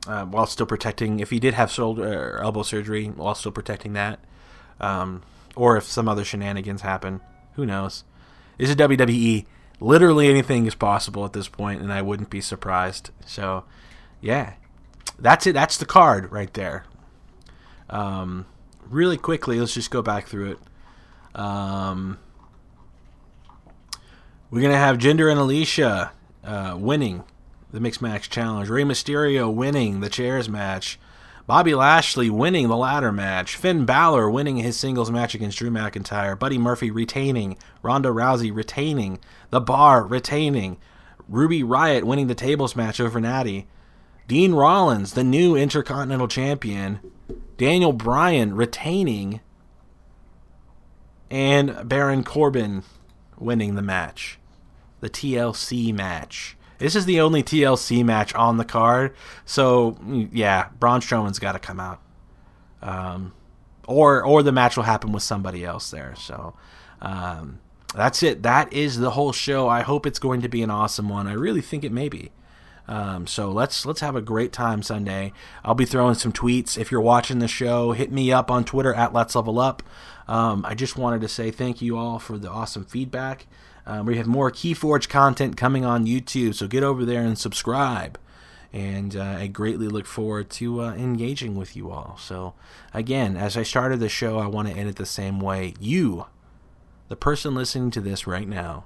uh, 0.07 0.24
while 0.24 0.46
still 0.46 0.66
protecting, 0.66 1.20
if 1.20 1.31
he 1.31 1.38
did 1.38 1.55
have 1.55 1.70
shoulder 1.70 2.37
or 2.37 2.42
elbow 2.42 2.62
surgery, 2.62 3.07
while 3.07 3.35
still 3.35 3.53
protecting 3.53 3.92
that, 3.92 4.18
um, 4.81 5.22
or 5.55 5.76
if 5.76 5.85
some 5.85 6.09
other 6.09 6.24
shenanigans 6.24 6.81
happen, 6.81 7.20
who 7.55 7.66
knows? 7.66 8.05
This 8.59 8.70
is 8.70 8.76
WWE 8.76 9.46
literally 9.81 10.29
anything 10.29 10.66
is 10.66 10.75
possible 10.75 11.25
at 11.25 11.33
this 11.33 11.49
point, 11.49 11.81
and 11.81 11.93
I 11.93 12.03
wouldn't 12.03 12.31
be 12.31 12.40
surprised. 12.40 13.11
So, 13.27 13.64
yeah, 14.21 14.55
that's 15.19 15.47
it. 15.47 15.53
That's 15.53 15.77
the 15.77 15.87
card 15.87 16.31
right 16.31 16.53
there. 16.55 16.85
Um, 17.88 18.47
really 18.88 19.16
quickly, 19.16 19.59
let's 19.59 19.75
just 19.75 19.90
go 19.90 20.03
back 20.03 20.27
through 20.27 20.53
it. 20.53 20.59
Um, 21.38 22.19
we're 24.51 24.62
gonna 24.62 24.77
have 24.77 24.99
Jinder 24.99 25.31
and 25.31 25.40
Alicia 25.40 26.12
uh, 26.45 26.77
winning 26.79 27.25
the 27.73 27.81
mixed 27.81 28.03
match 28.03 28.31
challenge. 28.31 28.69
Rey 28.69 28.83
Mysterio 28.83 29.53
winning 29.53 30.01
the 30.01 30.09
chairs 30.09 30.49
match. 30.49 30.99
Bobby 31.51 31.75
Lashley 31.75 32.31
winning 32.31 32.69
the 32.69 32.77
ladder 32.77 33.11
match. 33.11 33.57
Finn 33.57 33.85
Balor 33.85 34.31
winning 34.31 34.59
his 34.59 34.77
singles 34.77 35.11
match 35.11 35.35
against 35.35 35.59
Drew 35.59 35.69
McIntyre. 35.69 36.39
Buddy 36.39 36.59
Murphy 36.59 36.93
retaining. 36.93 37.59
Ronda 37.83 38.11
Rousey 38.11 38.55
retaining. 38.55 39.19
The 39.51 39.61
Bar 39.61 40.05
retaining. 40.07 40.79
Ruby 41.29 41.65
Riott 41.65 42.05
winning 42.05 42.29
the 42.29 42.37
tables 42.37 42.77
match 42.77 43.01
over 43.01 43.21
Natty. 43.21 43.67
Dean 44.29 44.53
Rollins, 44.53 45.15
the 45.15 45.25
new 45.25 45.57
Intercontinental 45.57 46.29
Champion. 46.29 47.01
Daniel 47.57 47.93
Bryan 47.93 48.55
retaining. 48.55 49.41
And 51.33 51.89
Baron 51.89 52.23
Corbin 52.23 52.85
winning 53.41 53.75
the 53.75 53.83
match. 53.83 54.39
The 55.01 55.11
TLC 55.11 55.93
match. 55.93 56.57
This 56.81 56.97
is 56.97 57.05
the 57.05 57.21
only 57.21 57.43
TLC 57.43 58.03
match 58.05 58.35
on 58.35 58.57
the 58.57 58.64
card, 58.64 59.14
so 59.45 59.99
yeah, 60.33 60.69
Braun 60.79 61.03
Strowman's 61.03 61.38
got 61.38 61.53
to 61.53 61.59
come 61.59 61.79
out, 61.79 62.01
um, 62.81 63.35
or 63.87 64.25
or 64.25 64.43
the 64.43 64.51
match 64.51 64.77
will 64.77 64.85
happen 64.85 65.12
with 65.12 65.23
somebody 65.23 65.62
else 65.62 65.90
there. 65.90 66.14
So 66.16 66.55
um, 67.03 67.61
that's 67.95 68.23
it. 68.23 68.43
That 68.43 68.73
is 68.73 68.99
the 68.99 69.11
whole 69.11 69.33
show. 69.33 69.69
I 69.69 69.83
hope 69.83 70.07
it's 70.07 70.19
going 70.19 70.40
to 70.40 70.49
be 70.49 70.62
an 70.62 70.71
awesome 70.71 71.11
one. 71.11 71.27
I 71.27 71.35
really 71.35 71.61
think 71.61 71.85
it 71.85 71.93
may 71.93 72.09
be. 72.09 72.31
Um, 72.88 73.27
so 73.27 73.53
let's 73.53 73.85
let's 73.87 74.01
have 74.01 74.16
a 74.16 74.23
great 74.23 74.53
time 74.53 74.83
Sunday. 74.83 75.33
I'll 75.64 75.75
be 75.75 75.85
throwing 75.85 76.14
some 76.14 76.33
tweets. 76.33 76.79
If 76.79 76.90
you're 76.90 77.01
watching 77.01 77.40
the 77.40 77.47
show, 77.47 77.93
hit 77.93 78.11
me 78.11 78.33
up 78.33 78.51
on 78.51 78.64
Twitter 78.64 78.95
at 78.95 79.12
Let's 79.12 79.35
Level 79.35 79.59
Up. 79.59 79.83
Um, 80.27 80.64
I 80.66 80.75
just 80.75 80.97
wanted 80.97 81.21
to 81.21 81.29
say 81.29 81.51
thank 81.51 81.83
you 81.83 81.97
all 81.99 82.19
for 82.19 82.38
the 82.38 82.51
awesome 82.51 82.85
feedback. 82.85 83.47
Um, 83.87 84.07
we 84.07 84.16
have 84.16 84.27
more 84.27 84.51
Keyforge 84.51 85.09
content 85.09 85.57
coming 85.57 85.85
on 85.85 86.07
YouTube, 86.07 86.55
so 86.55 86.66
get 86.66 86.83
over 86.83 87.05
there 87.05 87.23
and 87.23 87.38
subscribe. 87.38 88.19
And 88.73 89.16
uh, 89.16 89.37
I 89.38 89.47
greatly 89.49 89.88
look 89.88 90.07
forward 90.07 90.49
to 90.51 90.83
uh, 90.83 90.95
engaging 90.95 91.57
with 91.57 91.77
you 91.77 91.90
all. 91.90 92.16
So, 92.21 92.55
again, 92.95 93.37
as 93.37 93.57
I 93.57 93.64
started 93.64 93.99
the 93.99 94.09
show, 94.09 94.38
I 94.38 94.47
want 94.47 94.69
to 94.69 94.75
end 94.75 94.88
it 94.88 94.97
the 94.97 95.07
same 95.07 95.40
way. 95.40 95.75
You, 95.81 96.27
the 97.09 97.16
person 97.16 97.55
listening 97.55 97.90
to 97.93 98.01
this 98.01 98.27
right 98.29 98.47
now, 98.47 98.85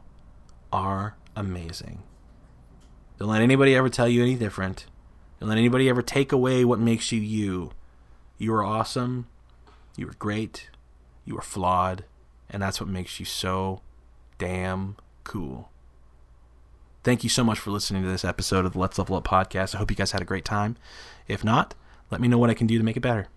are 0.72 1.16
amazing. 1.36 2.02
Don't 3.18 3.28
let 3.28 3.42
anybody 3.42 3.76
ever 3.76 3.88
tell 3.88 4.08
you 4.08 4.22
any 4.22 4.34
different. 4.34 4.86
Don't 5.38 5.48
let 5.48 5.58
anybody 5.58 5.88
ever 5.88 6.02
take 6.02 6.32
away 6.32 6.64
what 6.64 6.80
makes 6.80 7.12
you 7.12 7.20
you. 7.20 7.72
You 8.38 8.54
are 8.54 8.64
awesome. 8.64 9.28
You 9.96 10.08
are 10.08 10.14
great. 10.18 10.70
You 11.24 11.38
are 11.38 11.42
flawed. 11.42 12.04
And 12.50 12.62
that's 12.62 12.80
what 12.80 12.88
makes 12.88 13.20
you 13.20 13.26
so 13.26 13.82
damn 14.44 14.96
cool. 15.24 15.70
Thank 17.02 17.24
you 17.24 17.30
so 17.30 17.42
much 17.42 17.58
for 17.58 17.70
listening 17.70 18.02
to 18.02 18.08
this 18.10 18.26
episode 18.26 18.66
of 18.66 18.74
the 18.74 18.78
Let's 18.78 18.98
Level 18.98 19.16
Up 19.16 19.24
podcast. 19.24 19.74
I 19.74 19.78
hope 19.78 19.90
you 19.90 19.96
guys 19.96 20.12
had 20.12 20.20
a 20.20 20.26
great 20.26 20.44
time. 20.44 20.76
If 21.26 21.42
not, 21.42 21.74
let 22.10 22.20
me 22.20 22.28
know 22.28 22.36
what 22.36 22.50
I 22.50 22.54
can 22.54 22.66
do 22.66 22.76
to 22.76 22.84
make 22.84 22.98
it 22.98 23.00
better. 23.00 23.28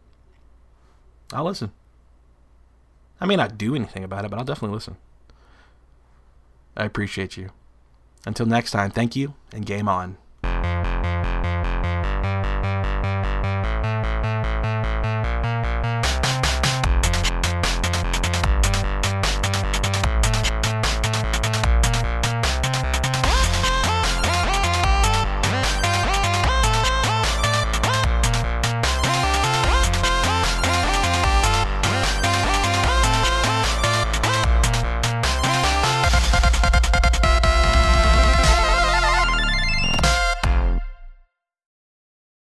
I'll 1.31 1.45
listen. 1.45 1.71
I 3.21 3.25
may 3.25 3.37
not 3.37 3.57
do 3.57 3.73
anything 3.73 4.03
about 4.03 4.25
it, 4.25 4.31
but 4.31 4.37
I'll 4.37 4.43
definitely 4.43 4.75
listen. 4.75 4.97
I 6.75 6.83
appreciate 6.83 7.37
you. 7.37 7.51
Until 8.25 8.45
next 8.45 8.71
time, 8.71 8.91
thank 8.91 9.15
you 9.15 9.33
and 9.53 9.65
game 9.65 9.87
on. 9.87 10.17